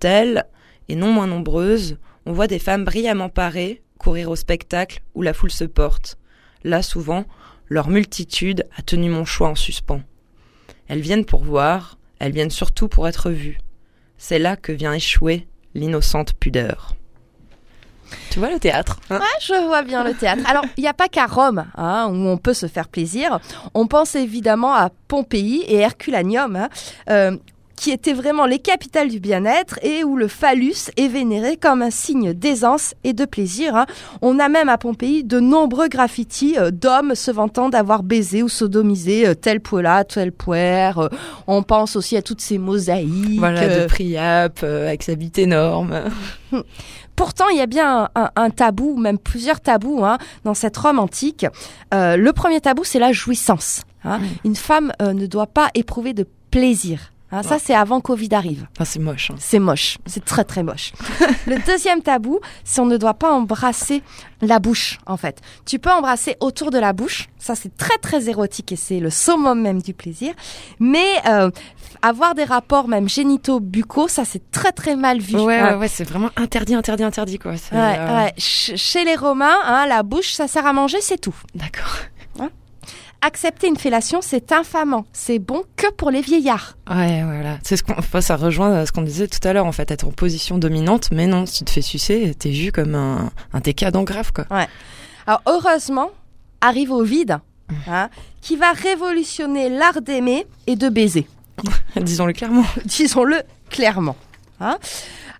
[0.00, 0.44] Telles,
[0.88, 5.32] et non moins nombreuses, on voit des femmes brillamment parées courir au spectacle où la
[5.32, 6.18] foule se porte.
[6.62, 7.24] Là, souvent,
[7.68, 10.02] leur multitude a tenu mon choix en suspens.
[10.88, 13.58] Elles viennent pour voir, elles viennent surtout pour être vues.
[14.18, 16.94] C'est là que vient échouer l'innocente pudeur.
[18.30, 20.42] Tu vois le théâtre hein Ouais, je vois bien le théâtre.
[20.48, 23.38] Alors, il n'y a pas qu'à Rome hein, où on peut se faire plaisir.
[23.74, 26.68] On pense évidemment à Pompéi et Herculaneum, hein,
[27.10, 27.36] euh,
[27.76, 31.90] qui étaient vraiment les capitales du bien-être et où le phallus est vénéré comme un
[31.90, 33.76] signe d'aisance et de plaisir.
[33.76, 33.86] hein.
[34.22, 38.48] On a même à Pompéi de nombreux graffitis euh, d'hommes se vantant d'avoir baisé ou
[38.48, 40.98] sodomisé euh, tel poilat, tel poire.
[40.98, 41.08] Euh,
[41.46, 43.38] on pense aussi à toutes ces mosaïques.
[43.38, 46.00] Voilà, de Priape, euh, avec sa bite énorme.
[47.16, 50.98] Pourtant, il y a bien un, un tabou, même plusieurs tabous hein, dans cette Rome
[50.98, 51.46] antique.
[51.92, 53.82] Le premier tabou, c'est la jouissance.
[54.04, 54.20] hein.
[54.44, 57.12] Une femme ne doit pas éprouver de plaisir.
[57.38, 57.42] Hein.
[57.42, 58.66] Ça, c'est avant Covid arrive.
[58.74, 59.30] Enfin, c'est moche.
[59.30, 59.36] hein.
[59.38, 59.98] C'est moche.
[60.06, 60.92] C'est très, très moche.
[61.46, 64.02] le deuxième tabou, c'est on ne doit pas embrasser
[64.42, 65.40] la bouche, en fait.
[65.66, 67.28] Tu peux embrasser autour de la bouche.
[67.38, 70.34] Ça, c'est très, très érotique et c'est le summum même du plaisir.
[70.80, 71.50] Mais euh,
[72.02, 75.36] avoir des rapports même génitaux buccaux, ça, c'est très, très mal vu.
[75.36, 77.52] Ouais, ouais, ouais, c'est vraiment interdit, interdit, interdit, quoi.
[77.72, 78.32] Euh, ouais.
[78.38, 81.34] Ch- Chez les Romains, hein, la bouche, ça sert à manger, c'est tout.
[81.54, 81.96] D'accord.
[83.26, 85.06] Accepter une fellation, c'est infamant.
[85.14, 86.76] C'est bon que pour les vieillards.
[86.90, 87.58] Ouais, voilà.
[87.64, 89.90] C'est ce qu'on, enfin, ça rejoint euh, ce qu'on disait tout à l'heure, en fait,
[89.90, 93.30] être en position dominante, mais non, si tu te fais sucer, t'es vu comme un,
[93.54, 94.44] un décadent grave, quoi.
[95.26, 96.10] Alors, heureusement,
[96.60, 97.38] arrive au vide,
[97.88, 98.10] hein,
[98.42, 101.26] qui va révolutionner l'art d'aimer et de baiser.
[101.96, 102.66] Disons-le clairement.
[102.84, 104.16] Disons-le clairement.
[104.60, 104.78] Hein.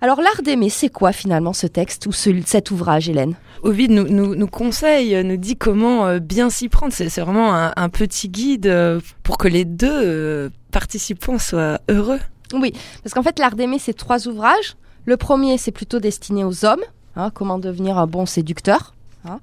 [0.01, 3.35] Alors, l'art d'aimer, c'est quoi finalement ce texte ou ce- cet ouvrage, Hélène?
[3.63, 6.93] Ovid nous, nous, nous conseille, nous dit comment euh, bien s'y prendre.
[6.93, 12.21] C'est, vraiment un, un petit guide euh, pour que les deux euh, participants soient heureux.
[12.53, 14.77] Oui, parce qu'en fait, l'art d'aimer, c'est trois ouvrages.
[15.07, 16.83] Le premier, c'est plutôt destiné aux hommes,
[17.17, 18.95] hein, comment devenir un bon séducteur.
[19.27, 19.41] hein.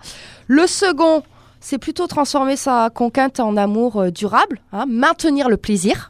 [0.48, 1.24] Le second,
[1.60, 6.10] c'est plutôt transformer sa conquête en amour durable, maintenir le plaisir.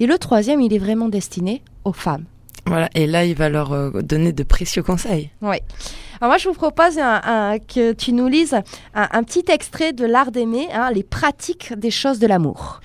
[0.00, 2.24] Et le troisième, il est vraiment destiné aux femmes.
[2.66, 2.88] Voilà.
[2.94, 5.30] Et là, il va leur euh, donner de précieux conseils.
[5.42, 5.56] Oui.
[6.20, 8.54] Alors moi, je vous propose un- un- que tu nous lises
[8.94, 12.80] un, un petit extrait de l'art d'aimer, hein, les pratiques des choses de l'amour.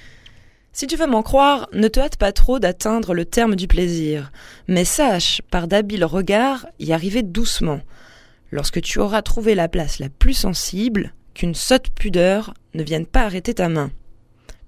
[0.73, 4.31] Si tu veux m'en croire, ne te hâte pas trop d'atteindre le terme du plaisir,
[4.67, 7.79] mais sache, par d'habiles regards, y arriver doucement.
[8.51, 13.21] Lorsque tu auras trouvé la place la plus sensible, qu'une sotte pudeur ne vienne pas
[13.23, 13.91] arrêter ta main.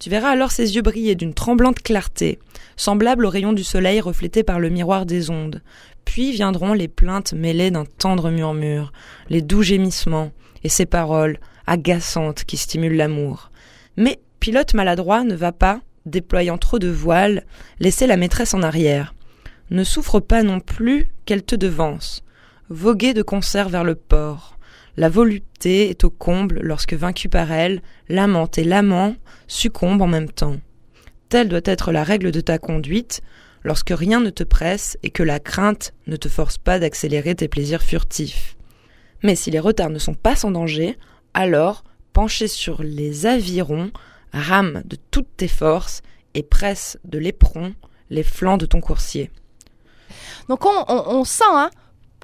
[0.01, 2.39] Tu verras alors ses yeux briller d'une tremblante clarté,
[2.75, 5.61] semblable aux rayons du soleil reflétés par le miroir des ondes.
[6.05, 8.93] Puis viendront les plaintes mêlées d'un tendre murmure,
[9.29, 10.31] les doux gémissements,
[10.63, 11.37] et ces paroles,
[11.67, 13.51] agaçantes, qui stimulent l'amour.
[13.95, 17.45] Mais pilote maladroit ne va pas, déployant trop de voiles,
[17.79, 19.13] laisser la maîtresse en arrière.
[19.69, 22.23] Ne souffre pas non plus qu'elle te devance.
[22.69, 24.57] Voguer de concert vers le port.
[24.97, 29.15] La volupté est au comble lorsque vaincu par elle, l'amante et l'amant
[29.47, 30.57] succombent en même temps.
[31.29, 33.21] Telle doit être la règle de ta conduite,
[33.63, 37.47] lorsque rien ne te presse et que la crainte ne te force pas d'accélérer tes
[37.47, 38.57] plaisirs furtifs.
[39.23, 40.97] Mais si les retards ne sont pas sans danger,
[41.33, 43.91] alors, penché sur les avirons,
[44.33, 46.01] rame de toutes tes forces
[46.33, 47.73] et presse de l'éperon
[48.09, 49.31] les flancs de ton coursier.
[50.49, 51.69] Donc on, sent hein,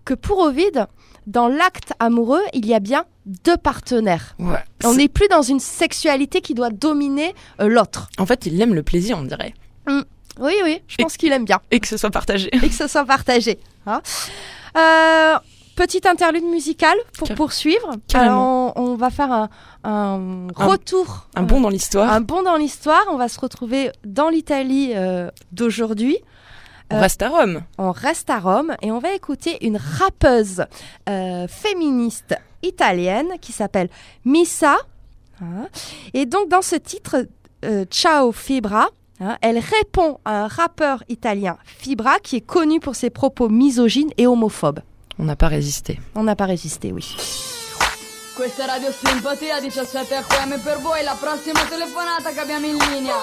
[0.04, 0.88] que pour Ovid,
[1.28, 3.06] dans l'acte amoureux, il y a bien
[3.46, 4.36] deux partenaires.
[4.40, 4.64] Ouais.
[4.86, 8.10] On n'est plus dans une sexualité qui doit dominer euh, l'autre.
[8.18, 9.54] En fait, il aime le plaisir, on dirait.
[10.40, 11.60] Oui, oui, je pense qu'il aime bien.
[11.72, 12.50] Et que ce soit partagé.
[12.56, 13.60] et que ce soit partagé.
[13.88, 14.02] hein.
[14.78, 15.36] Euh,
[15.76, 17.92] petite interlude musicale pour poursuivre.
[18.08, 18.72] carrément.
[18.72, 19.50] Alors, on, on va faire un,
[19.84, 22.12] un retour, Un bond dans l'histoire.
[22.12, 23.04] un bond dans l'histoire.
[23.12, 26.18] On va se retrouver dans l'Italie euh, d'aujourd'hui.
[26.90, 27.64] On reste à Rome.
[27.78, 30.66] On reste à Rome et on va écouter une rappeuse
[31.10, 33.90] euh, féministe italienne qui s'appelle
[34.26, 34.78] Missa.
[35.42, 35.68] hein.
[36.14, 37.26] Et donc dans ce titre,
[37.66, 38.88] euh, Ciao Fibra,
[39.20, 44.12] hein, elle répond à un rappeur italien, Fibra, qui est connu pour ses propos misogynes
[44.18, 44.80] et homophobes.
[45.20, 46.00] On n'a pas résisté.
[46.16, 47.16] On n'a pas résisté, oui.
[48.38, 53.16] Questa Radio Simpatia 17 FM per voi la prossima telefonata che abbiamo in linea.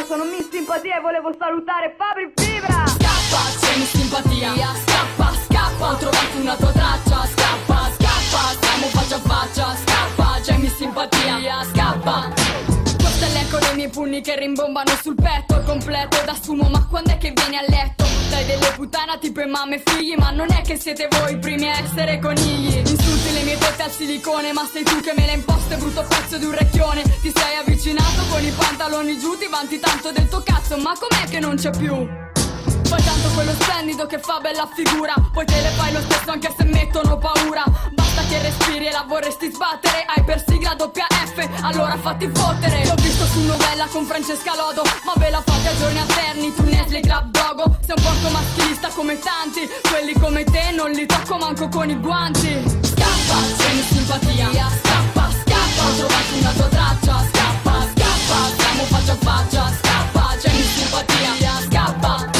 [0.00, 2.86] Ciao, sono Miss Simpatia e volevo salutare Fabri Fibra.
[2.86, 4.54] Scappa, sei Miss Simpatia.
[4.54, 7.26] Scappa, scappa, ho trovato una tua traccia.
[7.26, 9.76] Scappa, scappa, stiamo faccia a faccia.
[9.76, 11.64] Scappa, c'è Miss Simpatia.
[11.64, 12.32] Scappa.
[12.96, 17.10] Questo è l'eco dei miei pugni che rimbombano sul petto completo da sumo, ma quando
[17.10, 18.04] è che vieni a letto?
[18.30, 21.68] Dai delle puttana tipo mamme e figli, ma non è che siete voi i primi
[21.68, 22.76] a essere conigli.
[22.78, 26.38] Insulti le mie tette al silicone, ma sei tu che me le imposte, brutto pezzo
[26.38, 27.02] di un recchione.
[27.02, 31.28] Ti sei avvicinato con i pantaloni giù, ti vanti tanto del tuo cazzo, ma com'è
[31.28, 31.92] che non c'è più?
[32.90, 36.52] Fai tanto quello splendido che fa bella figura Poi te le fai lo stesso anche
[36.56, 37.62] se mettono paura.
[37.92, 42.84] Basta che respiri e la vorresti sbattere Hai per sigla doppia F, allora fatti fottere.
[42.86, 46.64] L'ho visto su novella con Francesca Lodo Ma ve la fate a giorni alterni, tu
[46.64, 47.76] Nestle Club Dogo.
[47.86, 51.94] Sei un porco maschilista come tanti Quelli come te non li tocco manco con i
[51.94, 52.58] guanti.
[52.82, 57.26] Scappa, tieni simpatia Scappa, scappa, ho trovato una tua traccia.
[57.30, 59.89] Scappa, scappa, stiamo faccia a faccia Scappa,
[60.90, 61.60] simpatia.
[61.68, 62.30] Scappa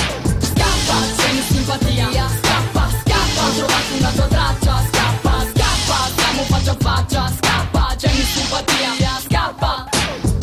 [0.40, 2.08] Scappa, tieni simpatia.
[2.10, 4.82] Scappa, scappa, ho trovato una tua traccia.
[4.90, 7.32] Scappa, scappa, stiamo faccia a faccia.
[7.36, 9.20] Scappa, tieni simpatia.
[9.28, 9.88] Scappa.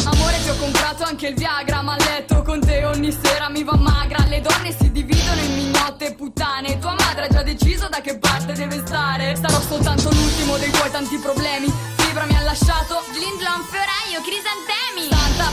[0.06, 3.64] Amore ti ho comprato anche il Viagra Ma a letto con te ogni sera mi
[3.64, 4.26] va magra.
[4.28, 6.80] Le donne si dividono in mignotte e puttane.
[6.80, 9.36] Tua madre ha già deciso da che parte deve stare.
[9.36, 11.72] Sarò soltanto l'ultimo dei tuoi tanti problemi.
[11.98, 13.04] Fibra mi ha lasciato.
[13.12, 14.67] Glindlon, fioraio, crisantemi Tanta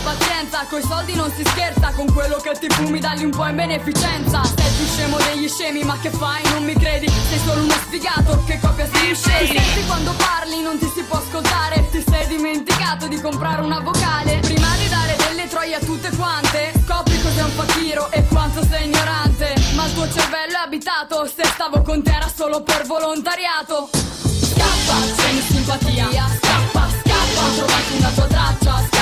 [0.05, 3.57] pazienza, coi soldi non si scherza Con quello che ti fumi dagli un po' in
[3.57, 4.43] beneficenza.
[4.45, 7.09] Sei più scemo degli scemi ma che fai, non mi credi?
[7.09, 11.03] Sei solo uno sfigato che copia si scegli Ti senti quando parli, non ti si
[11.03, 11.89] può ascoltare.
[11.91, 16.73] Ti sei dimenticato di comprare una vocale Prima di dare delle troie a tutte quante.
[16.85, 19.55] Scopri cos'è un fakiro e quanto sei ignorante.
[19.75, 23.89] Ma il tuo cervello è abitato Se stavo con te era solo per volontariato.
[23.91, 26.09] Scappa, tieni simpatia.
[26.11, 28.94] Scappa, scappa, ho trovato una tua traccia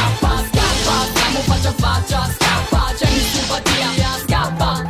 [0.93, 3.89] Scappa, stiamo faccia a faccia Scappa, tieni simpatia
[4.27, 4.87] Scappa,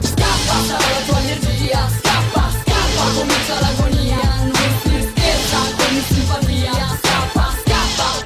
[0.00, 7.54] scappa, sarà la tua allergia Scappa, scappa, comincia l'agonia Non si scherza, tieni simpatia Scappa,
[7.64, 8.24] scappa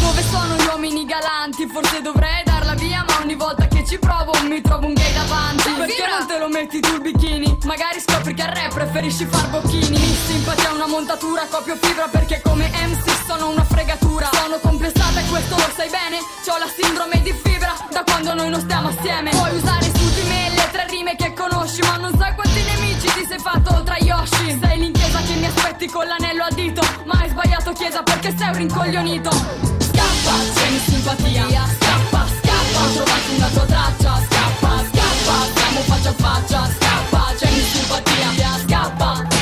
[0.00, 1.66] dove sono gli uomini galanti?
[1.66, 5.70] Forse dovrei darla via, ma ogni volta che ci provo mi trovo un gay davanti.
[5.72, 7.58] Perché non te lo metti tu il bikini?
[7.64, 9.98] Magari scopri che al re preferisci far bocchini.
[9.98, 14.28] Mi simpatia una montatura, copio fibra perché come MC sono una fregatura.
[14.32, 16.18] Sono complessata e questo lo sai bene.
[16.44, 19.30] C'ho la sindrome di fibra da quando noi non stiamo assieme.
[19.30, 23.06] Puoi usare su di me le tre rime che conosci, ma non sai quanti nemici
[23.12, 24.58] ti sei fatto tra Yoshi.
[24.62, 28.48] Sei l'intesa che mi aspetti con l'anello al dito, ma hai sbagliato chiesa perché sei
[28.48, 29.30] un rincoglionito.
[29.30, 36.14] Scappa, tieni simpatia Scappa, scappa, ho trovato una tua traccia Scappa, scappa, stiamo faccia a
[36.16, 38.28] faccia Scappa, tieni simpatia
[38.66, 39.35] Scappa, scappa,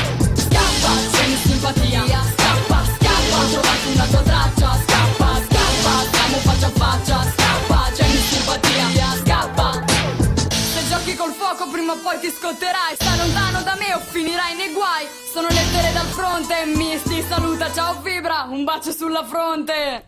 [11.95, 15.07] col fuoco prima o poi ti scotterai Stai lontano da me o finirai nei guai
[15.33, 16.77] Sono lettere dal fronte Piemonte.
[16.77, 20.05] Misty saluta, ciao Fibra, un bacio sulla fronte.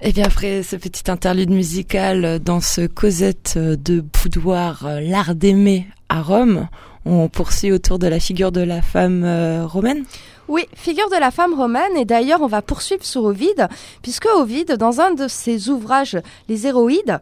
[0.00, 5.86] Et bien après ce petit interlude musical dans ce Cosette de boudoir, euh, l'art d'aimer
[6.08, 6.68] à Rome,
[7.06, 10.04] on poursuit autour de la figure de la femme euh, romaine.
[10.48, 13.68] Oui, figure de la femme romaine, et d'ailleurs on va poursuivre sur Ovide,
[14.02, 17.20] puisque Ovide, dans un de ses ouvrages, Les Héroïdes,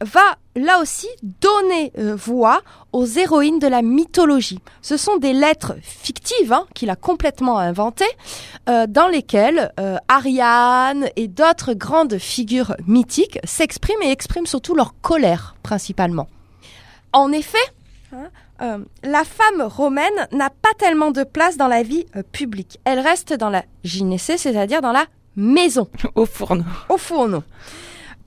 [0.00, 4.60] va là aussi donner euh, voix aux héroïnes de la mythologie.
[4.82, 8.04] Ce sont des lettres fictives hein, qu'il a complètement inventées,
[8.68, 14.94] euh, dans lesquelles euh, Ariane et d'autres grandes figures mythiques s'expriment et expriment surtout leur
[15.00, 16.28] colère principalement.
[17.12, 17.58] En effet,
[18.12, 18.28] hein,
[18.60, 22.78] euh, la femme romaine n'a pas tellement de place dans la vie euh, publique.
[22.84, 26.64] Elle reste dans la gynécée, c'est-à-dire dans la maison, Au fourneau.
[26.88, 27.42] au fourneau.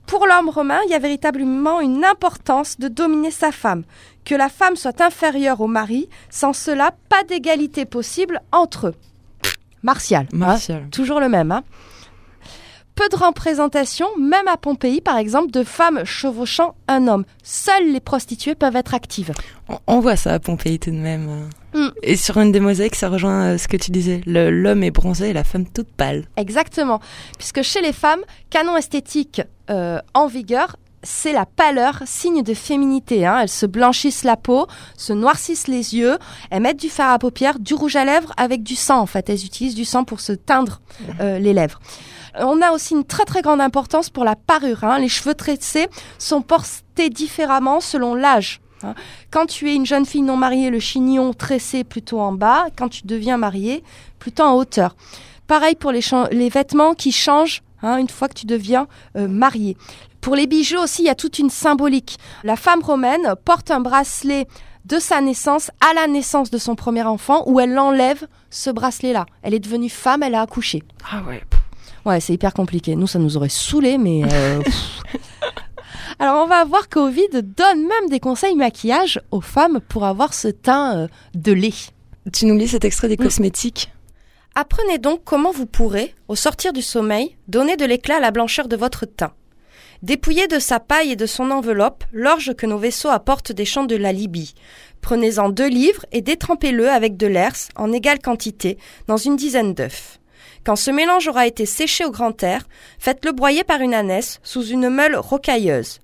[0.06, 3.84] Pour l'homme romain, il y a véritablement une importance de dominer sa femme.
[4.24, 8.94] Que la femme soit inférieure au mari, sans cela, pas d'égalité possible entre eux.
[9.82, 10.26] Martial.
[10.32, 10.36] hein.
[10.36, 10.88] Martial.
[10.90, 11.50] Toujours le même.
[11.50, 11.64] hein.
[12.94, 17.24] Peu de représentation, même à Pompéi par exemple, de femmes chevauchant un homme.
[17.42, 19.32] Seules les prostituées peuvent être actives.
[19.68, 21.48] On, on voit ça à Pompéi tout de même.
[21.74, 21.88] Mm.
[22.02, 24.20] Et sur une des mosaïques, ça rejoint euh, ce que tu disais.
[24.26, 26.24] L'homme est bronzé et la femme toute pâle.
[26.36, 27.00] Exactement.
[27.38, 28.20] Puisque chez les femmes,
[28.50, 33.26] canon esthétique euh, en vigueur, c'est la pâleur, signe de féminité.
[33.26, 33.40] hein.
[33.42, 36.16] Elles se blanchissent la peau, se noircissent les yeux,
[36.50, 39.28] elles mettent du fard à paupières, du rouge à lèvres avec du sang en fait.
[39.28, 40.80] Elles utilisent du sang pour se teindre
[41.20, 41.80] euh, les lèvres.
[42.38, 44.84] On a aussi une très très grande importance pour la parure.
[44.84, 44.98] hein.
[45.00, 48.61] Les cheveux tressés sont portés différemment selon l'âge.
[48.84, 48.94] Hein.
[49.30, 52.66] Quand tu es une jeune fille non mariée, le chignon tressé plutôt en bas.
[52.76, 53.82] Quand tu deviens mariée,
[54.18, 54.94] plutôt en hauteur.
[55.46, 59.76] Pareil pour les, vêtements qui changent hein, une fois que tu deviens euh, mariée.
[60.20, 62.16] Pour les bijoux aussi, il y a toute une symbolique.
[62.44, 64.46] La femme romaine porte un bracelet
[64.84, 69.26] de sa naissance à la naissance de son premier enfant où elle enlève ce bracelet-là.
[69.42, 70.82] Elle est devenue femme, elle a accouché.
[71.10, 71.42] Ah ouais.
[72.04, 72.96] Ouais, c'est hyper compliqué.
[72.96, 74.22] Nous, ça nous aurait saoulé, mais...
[74.24, 74.62] euh.
[76.18, 80.48] Alors, on va voir qu'Ovid donne même des conseils maquillage aux femmes pour avoir ce
[80.48, 81.74] teint euh, de lait.
[82.32, 83.90] Tu nous lis cet extrait des cosmétiques
[84.54, 88.68] Apprenez donc comment vous pourrez, au sortir du sommeil, donner de l'éclat à la blancheur
[88.68, 89.32] de votre teint.
[90.02, 93.84] Dépouillez de sa paille et de son enveloppe l'orge que nos vaisseaux apportent des champs
[93.84, 94.54] de la Libye.
[95.00, 100.18] Prenez-en deux livres et détrempez-le avec de l'herse en égale quantité dans une dizaine d'œufs.
[100.64, 104.64] Quand ce mélange aura été séché au grand air, faites-le broyer par une ânesse sous
[104.64, 105.98] une meule rocailleuse.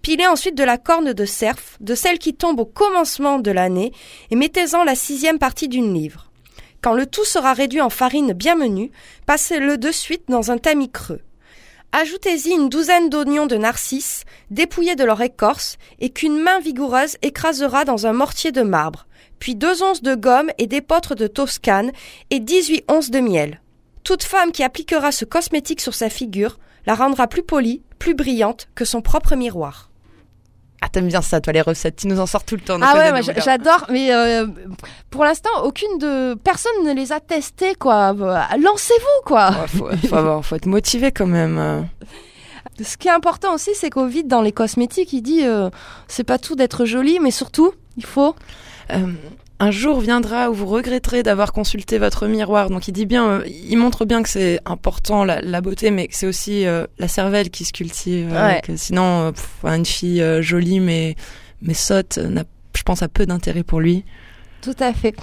[0.00, 3.92] Pilez ensuite de la corne de cerf, de celle qui tombe au commencement de l'année,
[4.30, 6.30] et mettez-en la sixième partie d'une livre.
[6.82, 8.92] Quand le tout sera réduit en farine bien menue,
[9.26, 11.20] passez-le de suite dans un tamis creux.
[11.92, 17.84] Ajoutez-y une douzaine d'oignons de narcisse, dépouillés de leur écorce, et qu'une main vigoureuse écrasera
[17.84, 19.06] dans un mortier de marbre,
[19.40, 21.90] puis deux onces de gomme et d'épeautre de Toscane,
[22.30, 23.60] et 18 onces de miel.
[24.04, 28.68] Toute femme qui appliquera ce cosmétique sur sa figure la rendra plus polie, plus brillante
[28.74, 29.90] que son propre miroir.
[30.82, 31.96] Ah, t'aimes bien ça, toi, les recettes.
[31.96, 32.78] Tu nous en sors tout le temps.
[32.80, 34.46] Ah ouais, moi, j'adore, mais euh,
[35.10, 38.14] pour l'instant, aucune de personne ne les a testés, quoi.
[38.58, 39.50] Lancez-vous, quoi.
[39.50, 41.58] Ouais, faut, faut, avoir- faut être motivé quand même.
[41.58, 41.82] euh.
[42.82, 45.68] Ce qui est important aussi, c'est qu'au vide dans les cosmétiques, il dit, euh,
[46.08, 48.34] c'est pas tout d'être joli, mais surtout, il faut.
[48.90, 49.12] Euh,
[49.60, 52.70] un jour viendra où vous regretterez d'avoir consulté votre miroir.
[52.70, 56.08] Donc il dit bien, euh, il montre bien que c'est important la, la beauté, mais
[56.08, 58.32] que c'est aussi euh, la cervelle qui se cultive.
[58.32, 58.60] euh, Ouais.
[58.64, 61.14] que sinon, pff, une fille jolie mais
[61.62, 62.44] mais sotte, n'a,
[62.74, 64.04] je pense, a peu d'intérêt pour lui.
[64.62, 65.14] Tout à fait.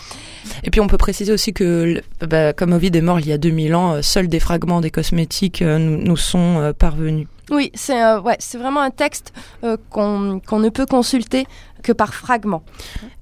[0.64, 3.38] Et puis on peut préciser aussi que, bah, comme Ovid est mort il y a
[3.38, 7.28] 2000 ans, seuls des fragments des cosmétiques nous, nous sont parvenus.
[7.50, 9.32] Oui, c'est euh, ouais, c'est vraiment un texte
[9.64, 11.46] euh, qu'on qu'on ne peut consulter
[11.88, 12.64] que par fragments.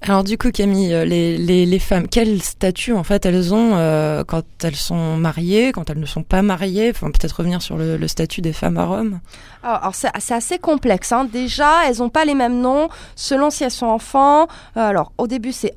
[0.02, 3.72] Alors du coup Camille, euh, les, les, les femmes, quel statut en fait elles ont
[3.76, 6.90] euh, quand elles sont mariées, quand elles ne sont pas mariées?
[6.90, 9.20] Enfin peut-être revenir sur le, le statut des femmes à Rome.
[9.64, 11.12] Alors, alors, c'est assez complexe.
[11.12, 11.26] Hein.
[11.26, 14.48] Déjà, elles n'ont pas les mêmes noms selon si elles sont enfants.
[14.78, 15.76] Euh, alors, au début, c'est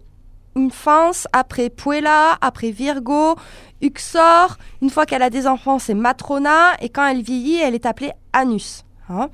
[0.57, 3.36] Infance, après Puella, après Virgo,
[3.80, 4.57] Uxor.
[4.82, 6.74] Une fois qu'elle a des enfants, c'est Matrona.
[6.80, 8.84] Et quand elle vieillit, elle est appelée Anus.
[9.09, 9.28] hein.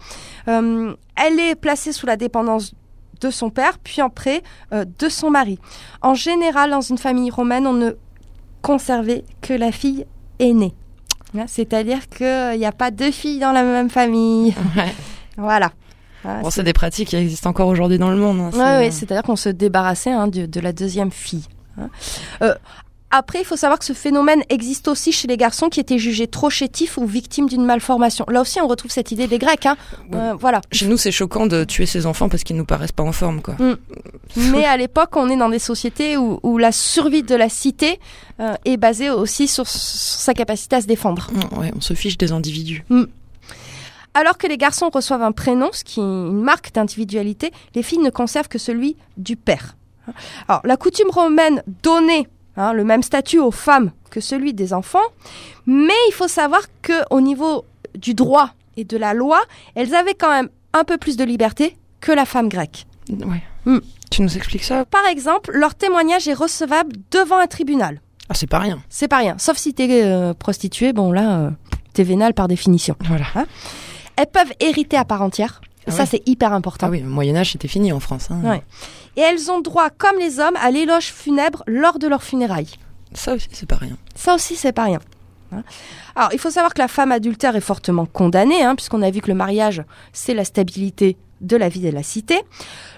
[0.48, 2.74] Euh, elle est placée sous la dépendance
[3.20, 4.42] de son père, puis après
[4.72, 5.58] euh, de son mari.
[6.02, 7.92] En général, dans une famille romaine, on ne
[8.62, 10.06] conservait que la fille
[10.38, 10.74] aînée.
[11.36, 14.54] Hein, C'est-à-dire qu'il n'y a pas deux filles dans la même famille.
[14.76, 14.94] Ouais.
[15.36, 15.72] Voilà.
[16.24, 18.40] Hein, Bon, c'est- des pratiques qui existent encore aujourd'hui dans le monde.
[18.40, 21.44] hein, c'est- ouais, c'est-à-dire qu'on se débarrassait hein, de, de la deuxième fille.
[21.78, 21.90] hein.
[22.42, 22.54] Euh,
[23.16, 26.26] Après, il faut savoir que ce phénomène existe aussi chez les garçons qui étaient jugés
[26.26, 28.24] trop chétifs ou victimes d'une malformation.
[28.28, 29.66] Là aussi, on retrouve cette idée des Grecs.
[29.66, 29.76] Hein.
[30.14, 30.60] Euh, voilà.
[30.72, 33.40] Chez nous, c'est choquant de tuer ses enfants parce qu'ils nous paraissent pas en forme,
[33.40, 33.54] quoi.
[34.34, 38.00] Mais à l'époque, on est dans des sociétés où, où la survie de la cité
[38.40, 41.30] euh, est basée aussi sur, sur sa capacité à se défendre.
[41.56, 42.84] Ouais, on se fiche des individus.
[44.14, 47.98] Alors que les garçons reçoivent un prénom, ce qui est une marque d'individualité, les filles
[47.98, 49.76] ne conservent que celui du père.
[50.48, 54.98] Alors, la coutume romaine donnait hein, le même statut aux femmes que celui des enfants,
[55.66, 59.40] mais il faut savoir que au niveau du droit et de la loi,
[59.74, 62.86] elles avaient quand même un peu plus de liberté que la femme grecque.
[63.10, 63.42] Ouais.
[63.64, 63.78] Hmm.
[64.10, 64.84] Tu nous expliques ça?
[64.84, 68.00] Par exemple, leur témoignage est recevable devant un tribunal.
[68.28, 68.82] Ah, c'est pas rien.
[68.88, 69.36] C'est pas rien.
[69.38, 71.50] Sauf si t'es euh, prostituée, bon là, euh,
[71.92, 72.96] t'es vénale par définition.
[73.06, 73.26] Voilà.
[74.16, 75.60] Elles peuvent hériter à part entière.
[75.86, 76.08] Et Ah ça, ouais.
[76.10, 76.86] c'est hyper important.
[76.86, 78.28] Ah oui, le Moyen-Âge, c'était fini en France.
[78.30, 78.40] hein.
[78.42, 78.62] Ouais.
[79.16, 82.70] Et elles ont droit, comme les hommes, à l'éloge funèbre lors de leurs funérailles.
[83.12, 83.96] Ça aussi, c'est pas rien.
[84.14, 84.98] Ça aussi, c'est pas rien.
[85.52, 85.62] Hein.
[86.16, 89.20] Alors, il faut savoir que la femme adultère est fortement condamnée, hein, puisqu'on a vu
[89.20, 92.40] que le mariage, c'est la stabilité de la vie de la cité.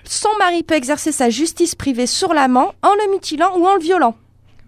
[0.04, 3.80] Son mari peut exercer sa justice privée sur l'amant en le mutilant ou en le
[3.80, 4.14] violant.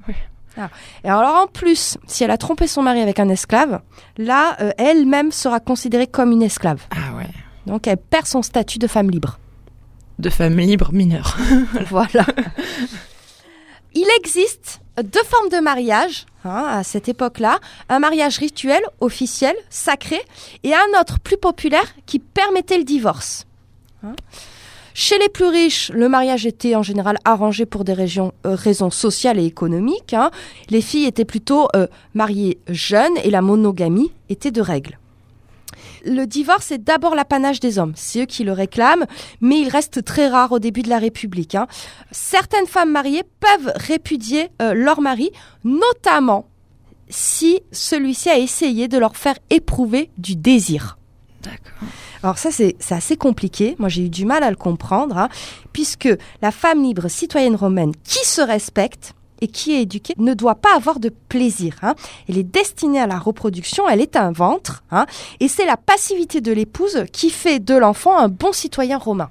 [0.09, 0.15] Oui.
[0.57, 0.69] Ah.
[1.05, 3.81] Et alors en plus, si elle a trompé son mari avec un esclave,
[4.17, 6.83] là, euh, elle-même sera considérée comme une esclave.
[6.91, 7.08] Ah.
[7.69, 9.39] Donc elle perd son statut de femme libre.
[10.19, 11.37] De femme libre mineure.
[11.91, 12.27] Voilà.
[13.95, 17.59] Il existe deux formes de mariage hein, à cette époque-là.
[17.89, 20.21] Un mariage rituel, officiel, sacré,
[20.65, 23.47] et un autre plus populaire qui permettait le divorce.
[24.03, 24.15] Hein.
[24.95, 28.91] Chez les plus riches, le mariage était en général arrangé pour des régions- euh, raisons
[28.91, 30.13] sociales et économiques.
[30.15, 30.31] hein.
[30.71, 34.99] Les filles étaient plutôt euh, mariées jeunes et la monogamie était de règle.
[36.05, 39.07] Le divorce est d'abord l'apanage des hommes, c'est eux qui le réclament,
[39.41, 41.55] mais il reste très rare au début de la République.
[41.55, 41.67] hein.
[42.11, 45.31] Certaines femmes mariées peuvent répudier euh, leur mari,
[45.65, 46.47] notamment
[47.09, 50.99] si celui-ci a essayé de leur faire éprouver du désir.
[51.43, 51.89] D'accord.
[52.23, 53.77] Alors ça, c'est assez compliqué.
[53.79, 55.29] Moi, j'ai eu du mal à le comprendre, hein,
[55.73, 56.09] puisque
[56.43, 60.75] la femme libre citoyenne romaine qui se respecte et qui est éduquée ne doit pas
[60.77, 61.77] avoir de plaisir.
[61.83, 61.95] hein.
[62.29, 65.07] Elle est destinée à la reproduction, elle est un ventre, hein,
[65.41, 69.31] et c'est la passivité de l'épouse qui fait de l'enfant un bon citoyen romain.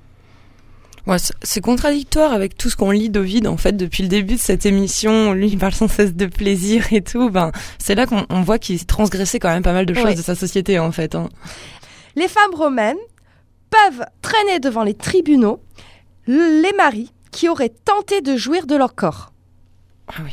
[1.06, 4.40] Ouais, c'est- contradictoire avec tout ce qu'on lit d'Ovide en fait depuis le début de
[4.42, 5.32] cette émission.
[5.32, 7.30] Lui, il parle sans cesse de plaisir et tout.
[7.30, 10.16] Ben, c'est là qu'on on voit qu'il transgressait quand même pas mal de choses Ouais.
[10.16, 11.16] de sa société en fait.
[11.16, 11.30] hein.
[12.18, 12.98] Les femmes romaines
[13.70, 15.62] peuvent traîner devant les tribunaux
[16.28, 19.32] les maris qui auraient tenté de jouir de leur corps.
[20.08, 20.32] Ah oui.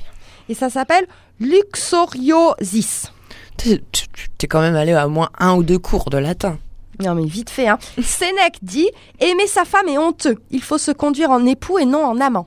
[0.48, 1.06] Et ça s'appelle
[1.40, 3.12] luxoriosis.
[3.56, 4.06] T'es tu-
[4.36, 6.58] t'es quand même allé à moins un ou deux cours de latin.
[7.00, 7.78] Non mais vite fait, hein.
[8.02, 8.88] Sénèque dit
[9.20, 10.36] Aimer sa femme est honteux.
[10.50, 12.46] Il faut se conduire en époux et non en amant.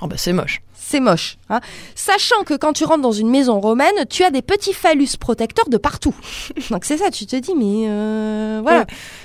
[0.00, 0.60] Oh bah c'est moche.
[0.74, 1.38] C'est moche.
[1.48, 1.60] Hein.
[1.94, 5.68] Sachant que quand tu rentres dans une maison romaine, tu as des petits phallus protecteurs
[5.68, 6.14] de partout.
[6.70, 8.84] Donc c'est ça, tu te dis, mais euh, voilà.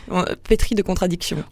[0.09, 0.19] Ouais.
[0.30, 1.43] Euh, Pétri de contradictions.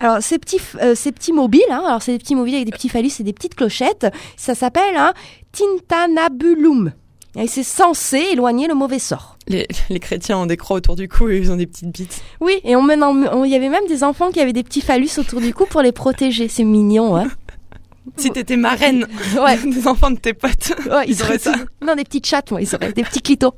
[0.00, 2.72] Alors ces petits, euh, ces petits mobiles, hein, alors c'est des petits mobiles avec des
[2.72, 5.12] petits phallus et des petites clochettes, ça s'appelle un
[5.52, 6.92] tintanabulum.
[7.34, 9.38] Et c'est censé éloigner le mauvais sort.
[9.48, 12.22] Les, les chrétiens ont des croix autour du cou et ils ont des petites bites.
[12.40, 15.40] Oui, et on il y avait même des enfants qui avaient des petits phallus autour
[15.40, 16.48] du cou pour les protéger.
[16.48, 17.28] C'est mignon, hein.
[18.16, 19.06] Si t'étais marraine
[19.40, 19.56] Ouais.
[19.64, 21.54] des enfants de tes potes, Ouais, ils auraient ça.
[21.80, 23.54] Non, des petites chattes, moi, ils auraient des petits clitos.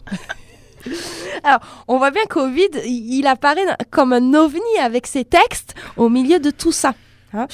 [1.42, 6.38] Alors, on voit bien qu'Ovid, il apparaît comme un ovni avec ses textes au milieu
[6.38, 6.94] de tout ça.
[7.32, 7.46] hein.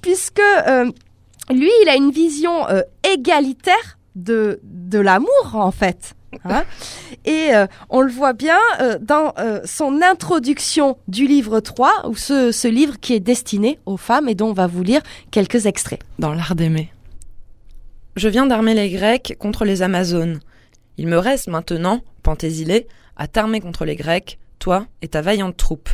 [0.00, 0.90] puisque euh,
[1.50, 6.14] lui, il a une vision euh, égalitaire de, de l'amour, en fait.
[6.44, 6.64] hein.
[7.24, 8.58] Et euh, on le voit bien
[9.00, 9.32] dans
[9.64, 14.34] son introduction du livre 3, ou ce, ce livre qui est destiné aux femmes et
[14.34, 16.00] dont on va vous lire quelques extraits.
[16.18, 16.90] Dans l'art d'aimer.
[18.16, 20.40] Je viens d'armer les Grecs contre les Amazones.
[20.98, 22.86] Il me reste maintenant, Pentésilée,
[23.16, 25.90] à t'armer contre les Grecs, toi et ta vaillante troupe.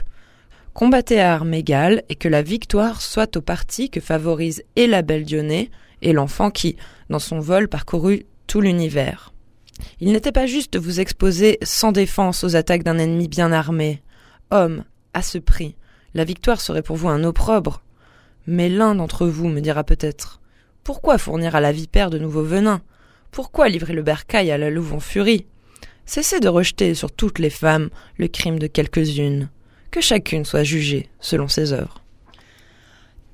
[0.74, 5.02] Combattez à armes égales et que la victoire soit au parti que favorise et la
[5.02, 5.70] belle Dionée
[6.02, 6.76] et l'enfant qui,
[7.10, 9.32] dans son vol, parcourut tout l'univers.
[10.00, 14.02] Il n'était pas juste de vous exposer sans défense aux attaques d'un ennemi bien armé.
[14.50, 14.84] Homme,
[15.14, 15.76] à ce prix,
[16.14, 17.82] la victoire serait pour vous un opprobre.
[18.46, 20.40] Mais l'un d'entre vous me dira peut-être
[20.84, 22.82] Pourquoi fournir à la vipère de nouveaux venins?
[23.30, 25.46] Pourquoi livrer le bercail à la louve en furie?
[26.06, 29.50] Cessez de rejeter sur toutes les femmes le crime de quelques-unes.
[29.90, 32.02] Que chacune soit jugée selon ses œuvres.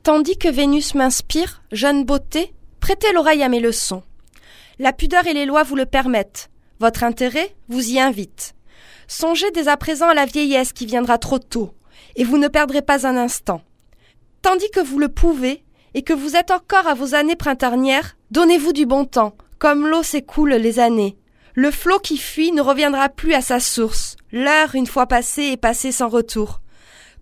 [0.03, 4.03] Tandis que Vénus m'inspire, jeune beauté, prêtez l'oreille à mes leçons.
[4.79, 6.51] La pudeur et les lois vous le permettent.
[6.81, 8.55] Votre intérêt vous y invite.
[9.07, 11.75] Songez dès à présent à la vieillesse qui viendra trop tôt,
[12.17, 13.63] et vous ne perdrez pas un instant.
[14.43, 15.65] Tandis que vous le pouvez,
[15.95, 20.03] et que vous êtes encore à vos années printanières, donnez-vous du bon temps, Comme l'eau
[20.03, 21.17] s'écoulent les années.
[21.55, 24.17] Le flot qui fuit ne reviendra plus à sa source.
[24.33, 26.61] L'heure, une fois passée, est passée sans retour.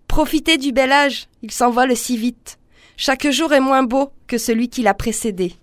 [0.07, 2.57] Profitez du bel âge, il s'envole si vite.
[2.97, 5.55] Chaque jour est moins beau que celui qui l'a précédé.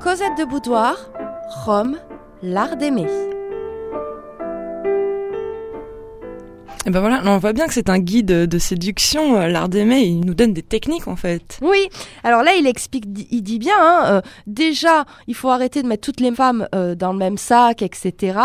[0.00, 0.96] Cosette de Boudoir,
[1.64, 1.98] Rome,
[2.42, 3.31] l'art d'aimer.
[6.84, 10.00] Et ben voilà, on voit bien que c'est un guide de séduction, euh, l'art d'aimer,
[10.00, 11.60] il nous donne des techniques en fait.
[11.62, 11.88] Oui,
[12.24, 16.04] alors là il explique, il dit bien, hein, euh, déjà il faut arrêter de mettre
[16.04, 18.36] toutes les femmes euh, dans le même sac, etc.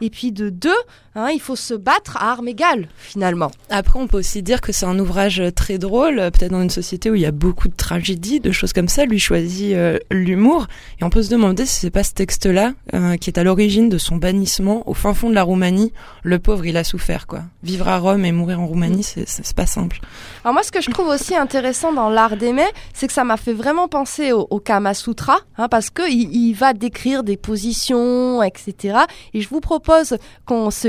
[0.00, 0.70] Et puis de deux,
[1.14, 3.50] hein, il faut se battre à armes égales finalement.
[3.70, 7.10] Après on peut aussi dire que c'est un ouvrage très drôle, peut-être dans une société
[7.10, 9.76] où il y a beaucoup de tragédies, de choses comme ça, lui choisit
[10.10, 10.66] l'humour.
[11.00, 12.72] Et on peut se demander si c'est pas ce texte-là
[13.20, 15.92] qui est à l'origine de son bannissement au fin fond de la Roumanie.
[16.22, 17.42] Le pauvre il a souffert quoi.
[17.62, 20.00] Vivre à Rome et mourir en Roumanie, c'est pas simple.
[20.44, 23.36] Alors moi, ce que je trouve aussi intéressant dans l'art d'aimer, c'est que ça m'a
[23.36, 28.98] fait vraiment penser au, Kama Sutra, hein, parce que il, va décrire des positions, etc.
[29.34, 30.88] Et je vous propose qu'on se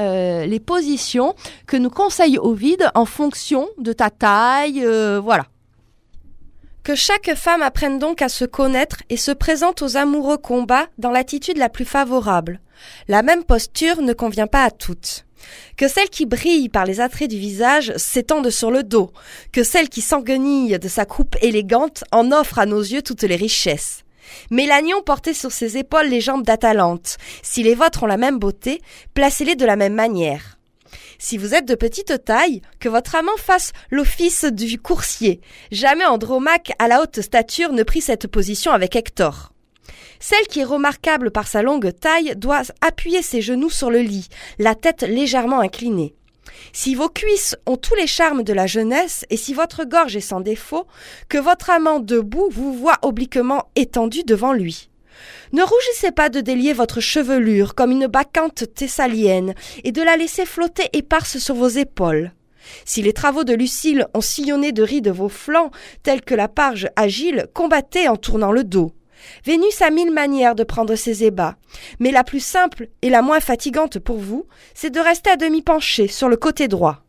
[0.00, 1.34] euh, les positions
[1.66, 5.46] que nous conseille Ovid en fonction de ta taille, euh, voilà.
[6.82, 11.10] Que chaque femme apprenne donc à se connaître et se présente aux amoureux combats dans
[11.10, 12.60] l'attitude la plus favorable.
[13.08, 15.26] La même posture ne convient pas à toutes
[15.76, 19.10] que celle qui brille par les attraits du visage s'étende sur le dos,
[19.52, 23.36] que celle qui s'enguenille de sa coupe élégante en offre à nos yeux toutes les
[23.36, 24.05] richesses.
[24.50, 27.16] Mélanion portait sur ses épaules les jambes d'Atalante.
[27.42, 28.80] Si les vôtres ont la même beauté,
[29.14, 30.58] placez-les de la même manière.
[31.18, 35.40] Si vous êtes de petite taille, que votre amant fasse l'office du coursier.
[35.70, 39.52] Jamais Andromaque à la haute stature ne prit cette position avec Hector.
[40.20, 44.28] Celle qui est remarquable par sa longue taille doit appuyer ses genoux sur le lit,
[44.58, 46.14] la tête légèrement inclinée.
[46.72, 50.20] Si vos cuisses ont tous les charmes de la jeunesse et si votre gorge est
[50.20, 50.86] sans défaut,
[51.28, 54.90] que votre amant debout vous voit obliquement étendu devant lui.
[55.52, 59.54] Ne rougissez pas de délier votre chevelure comme une bacchante thessalienne
[59.84, 62.32] et de la laisser flotter éparse sur vos épaules.
[62.84, 65.70] Si les travaux de Lucille ont sillonné de rides vos flancs,
[66.02, 68.92] tels que la parge agile, combattez en tournant le dos.
[69.44, 71.56] Vénus a mille manières de prendre ses ébats,
[71.98, 75.62] mais la plus simple et la moins fatigante pour vous, c'est de rester à demi
[75.62, 77.02] penché sur le côté droit.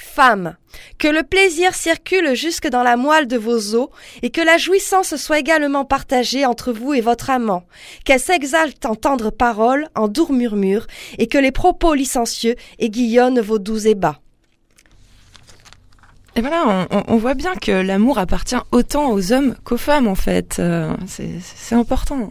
[0.00, 0.56] Femme,
[0.98, 3.88] que le plaisir circule jusque dans la moelle de vos os
[4.22, 7.64] et que la jouissance soit également partagée entre vous et votre amant,
[8.04, 10.86] qu'elle s'exalte en tendres paroles, en doux murmures,
[11.18, 14.20] et que les propos licencieux aiguillonnent vos doux ébats.
[16.36, 20.58] Et voilà, on, voit bien que l'amour appartient autant aux hommes qu'aux femmes, en fait.
[20.60, 22.30] Euh, c'est important.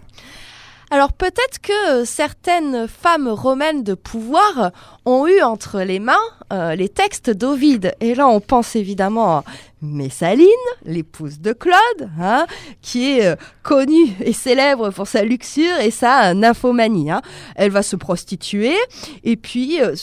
[0.89, 4.71] Alors peut-être que certaines femmes romaines de pouvoir
[5.05, 6.15] ont eu entre les mains
[6.53, 7.93] euh, les textes d'Ovide.
[7.99, 9.43] Et là, on pense évidemment à
[9.81, 10.47] Messaline,
[10.85, 12.45] l'épouse de Claude, hein,
[12.81, 17.11] qui est euh, connue et célèbre pour sa luxure et sa nymphomanie.
[17.11, 17.21] Hein.
[17.57, 18.77] Elle va se prostituer
[19.25, 19.93] et puis euh,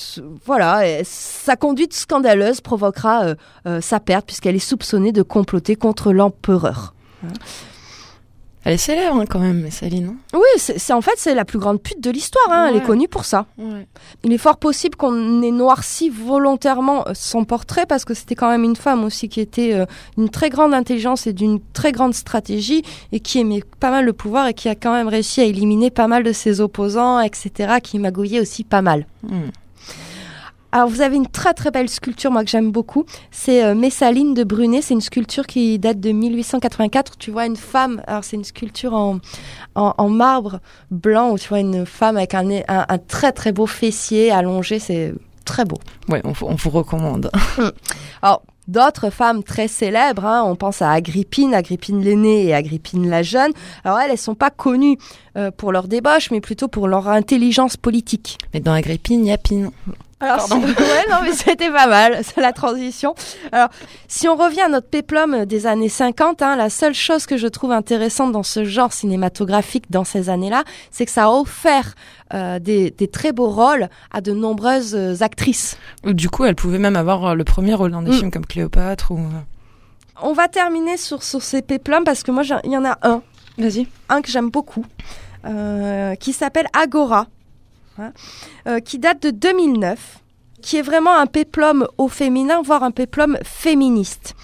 [0.45, 3.35] voilà, sa conduite scandaleuse provoquera
[3.81, 6.93] sa perte puisqu'elle est soupçonnée de comploter contre l'empereur.
[7.25, 7.33] Hein.
[8.65, 10.17] Elle est célèbre hein, quand même, Céline.
[10.33, 12.49] Oui, c'est en fait c'est la plus grande pute de l'histoire.
[12.51, 13.47] Hein, Elle est connue pour ça.
[14.23, 18.49] Il est fort possible qu'on ait noirci volontairement euh, son portrait parce que c'était quand
[18.49, 19.85] même une femme aussi qui était euh,
[20.17, 24.15] d'une très grande intelligence et d'une très grande stratégie et qui aimait pas mal le
[24.15, 27.75] pouvoir et qui a quand même réussi à éliminer pas mal de ses opposants, etc.
[27.83, 29.07] Qui magouillait aussi pas mal.
[29.23, 29.51] Hmm.
[30.75, 33.05] Alors vous avez une très très belle sculpture, moi que j'aime beaucoup.
[33.31, 34.83] C'est euh, Messaline de Brunet.
[34.83, 37.17] C'est une sculpture qui date de 1884.
[37.17, 38.03] Tu vois une femme.
[38.09, 39.21] Alors c'est une sculpture en,
[39.77, 40.59] en, marbre
[40.91, 44.81] blanc où tu vois une femme avec un, un, très très beau fessier allongé.
[44.81, 45.15] C'est
[45.45, 45.79] très beau.
[46.09, 47.31] Ouais, on, on vous recommande.
[48.23, 50.25] Alors d'autres femmes très célèbres.
[50.25, 50.43] Hein.
[50.45, 53.53] On pense à Agrippine, Agrippine l'aînée et Agrippine la jeune.
[53.85, 54.99] Alors elles, elles sont pas connues
[55.37, 58.39] euh, pour leur débauche, mais plutôt pour leur intelligence politique.
[58.53, 59.71] Mais dans Agrippine, il y a Pine.
[60.25, 63.15] Alors, ouais, non, mais c'était pas mal, c'est la transition.
[63.53, 63.69] Alors,
[64.09, 67.47] si on revient à notre péplum des années 50, hein, la seule chose que je
[67.47, 71.95] trouve intéressante dans ce genre cinématographique dans ces années-là, c'est que ça a offert
[72.33, 75.77] euh, des, des, très beaux rôles à de nombreuses euh, actrices.
[76.05, 78.15] Du coup, elle pouvait même avoir euh, le premier rôle dans des mm.
[78.15, 79.21] films comme Cléopâtre ou.
[80.23, 83.23] On va terminer sur, sur ces péplums parce que moi, il y en a un.
[83.59, 83.87] Vas-y.
[84.09, 84.85] Un que j'aime beaucoup,
[86.19, 87.27] qui s'appelle Agora.
[87.99, 88.13] Hein,
[88.67, 90.19] euh, qui date de 2009,
[90.63, 94.35] qui est vraiment un péplum au féminin, voire un péplum féministe.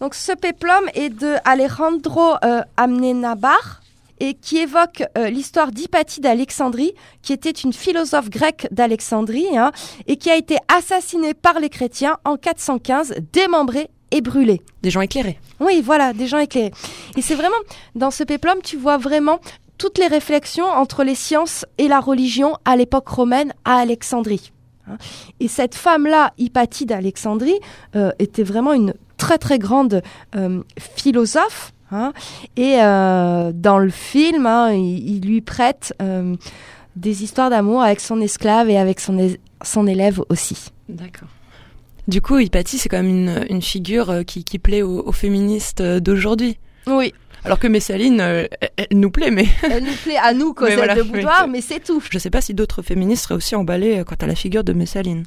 [0.00, 3.82] Donc ce péplum est de Alejandro euh, Amnenabar
[4.18, 9.72] et qui évoque euh, l'histoire d'Hypatie d'Alexandrie, qui était une philosophe grecque d'Alexandrie hein,
[10.06, 14.62] et qui a été assassinée par les chrétiens en 415, démembrée et brûlés.
[14.82, 15.38] Des gens éclairés.
[15.60, 16.72] Oui, voilà, des gens éclairés.
[17.16, 17.56] Et c'est vraiment,
[17.94, 19.40] dans ce péplum, tu vois vraiment
[19.80, 24.52] toutes les réflexions entre les sciences et la religion à l'époque romaine à Alexandrie.
[24.86, 24.98] Hein.
[25.40, 27.58] Et cette femme-là, Hypatie d'Alexandrie,
[27.96, 30.02] euh, était vraiment une très très grande
[30.36, 31.72] euh, philosophe.
[31.92, 32.12] hein.
[32.58, 35.94] Et euh, dans le film, hein, il, il lui prête
[36.96, 39.30] des histoires d'amour avec son esclave et avec son,
[39.64, 40.72] son élève aussi.
[40.90, 41.28] D'accord.
[42.06, 45.80] Du coup, Hypatie, c'est quand même une, une figure qui, qui plaît aux, aux féministes
[45.80, 46.58] d'aujourd'hui.
[46.86, 47.14] Oui,
[47.44, 50.94] Alors que Messaline, euh, elle, nous plaît, mais elle nous plaît à nous, Cosette voilà,
[50.94, 52.02] de Boudoir, mais c'est tout.
[52.10, 54.72] je sais pas si d'autres féministes seraient aussi emballées euh, quant à la figure de
[54.72, 55.24] Messaline.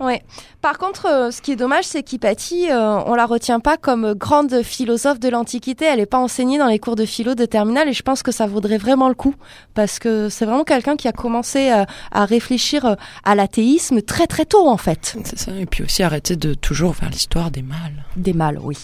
[0.00, 0.22] Ouais.
[0.62, 4.14] Par contre, euh, ce qui est dommage, c'est qu'Hypatie, euh, on la retient pas comme
[4.14, 5.84] grande philosophe de l'Antiquité.
[5.84, 8.32] Elle n'est pas enseignée dans les cours de philo de terminale et je pense que
[8.32, 9.34] ça vaudrait vraiment le coup
[9.74, 14.46] parce que c'est vraiment quelqu'un qui a commencé euh, à réfléchir à l'athéisme très très
[14.46, 15.16] tôt en fait.
[15.24, 15.52] C'est ça.
[15.52, 18.06] Et puis aussi arrêter de toujours faire l'histoire des mâles.
[18.16, 18.78] Des mâles, oui.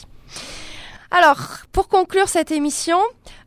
[1.10, 1.38] Alors,
[1.72, 2.98] pour conclure cette émission,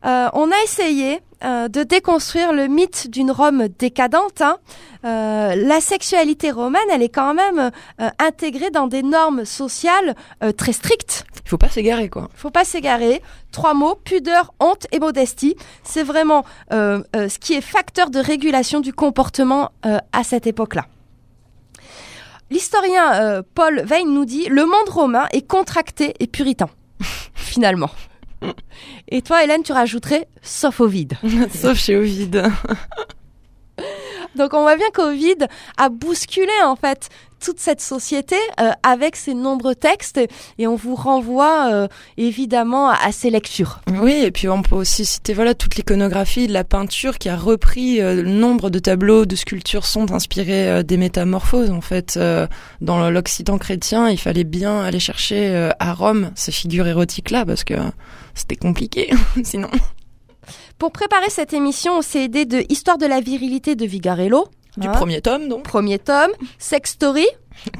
[0.06, 4.40] euh, on a essayé euh, de déconstruire le mythe d'une Rome décadente.
[4.40, 4.56] hein.
[5.04, 10.52] Euh, la sexualité romaine, elle est quand même euh, intégrée dans des normes sociales euh,
[10.52, 11.24] très strictes.
[11.44, 12.28] Il faut pas s'égarer, quoi.
[12.34, 13.22] Faut pas s'égarer.
[13.52, 15.56] Trois mots pudeur, honte et modestie.
[15.82, 20.86] C'est vraiment ce qui est facteur de régulation du comportement euh, à cette époque-là.
[22.50, 26.68] L'historien euh, Paul Veyne nous dit le monde romain est contracté et puritain,
[27.34, 27.90] finalement.
[29.08, 31.14] Et toi, Hélène, tu rajouterais sauf Ovide.
[31.52, 32.50] Sauf chez Ovide.
[34.36, 37.08] Donc on voit bien qu'Ovide a bousculé en fait
[37.40, 40.20] toute cette société euh, avec ses nombreux textes
[40.58, 43.80] et on vous renvoie euh, évidemment à ses lectures.
[44.00, 47.36] Oui, et puis on peut aussi citer voilà toute l'iconographie de la peinture qui a
[47.36, 51.70] repris euh, nombre de tableaux, de sculptures sont inspirés euh, des métamorphoses.
[51.70, 52.46] En fait, euh,
[52.80, 57.64] dans l'Occident chrétien, il fallait bien aller chercher euh, à Rome ces figures érotiques-là parce
[57.64, 57.74] que
[58.34, 59.10] c'était compliqué
[59.44, 59.70] sinon.
[60.80, 64.48] Pour préparer cette émission, on s'est aidé de Histoire de la virilité de Vigarello.
[64.78, 65.62] Du hein, premier tome, donc.
[65.62, 67.26] premier tome, Sex Story,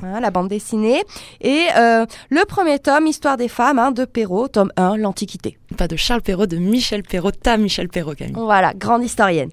[0.02, 1.02] hein, la bande dessinée,
[1.40, 5.56] et euh, le premier tome, Histoire des femmes, hein, de Perrault, tome 1, l'Antiquité.
[5.78, 8.34] Pas de Charles Perrault, de Michel Perrault, ta Michel Perrault, Camille.
[8.36, 9.48] Voilà, grande historienne.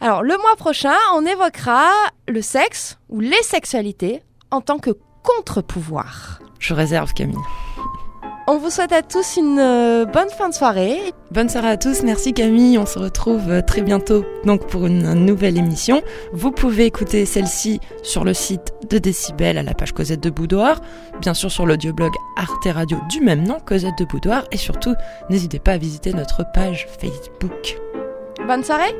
[0.00, 1.90] Alors, le mois prochain, on évoquera
[2.26, 6.40] le sexe ou les sexualités en tant que contre-pouvoir.
[6.58, 7.36] Je réserve, Camille.
[8.50, 11.12] On vous souhaite à tous une euh, bonne fin de soirée.
[11.30, 15.12] Bonne soirée à tous, merci Camille, on se retrouve euh, très bientôt donc pour une
[15.12, 16.00] nouvelle émission.
[16.32, 20.80] Vous pouvez écouter celle-ci sur le site de Décibel à la page Cosette de Boudoir,
[21.20, 24.94] bien sûr sur l'audioblog Arte Radio du même nom, Cosette de Boudoir, et surtout
[25.28, 27.76] n'hésitez pas à visiter notre page Facebook.
[28.46, 28.96] Bonne soirée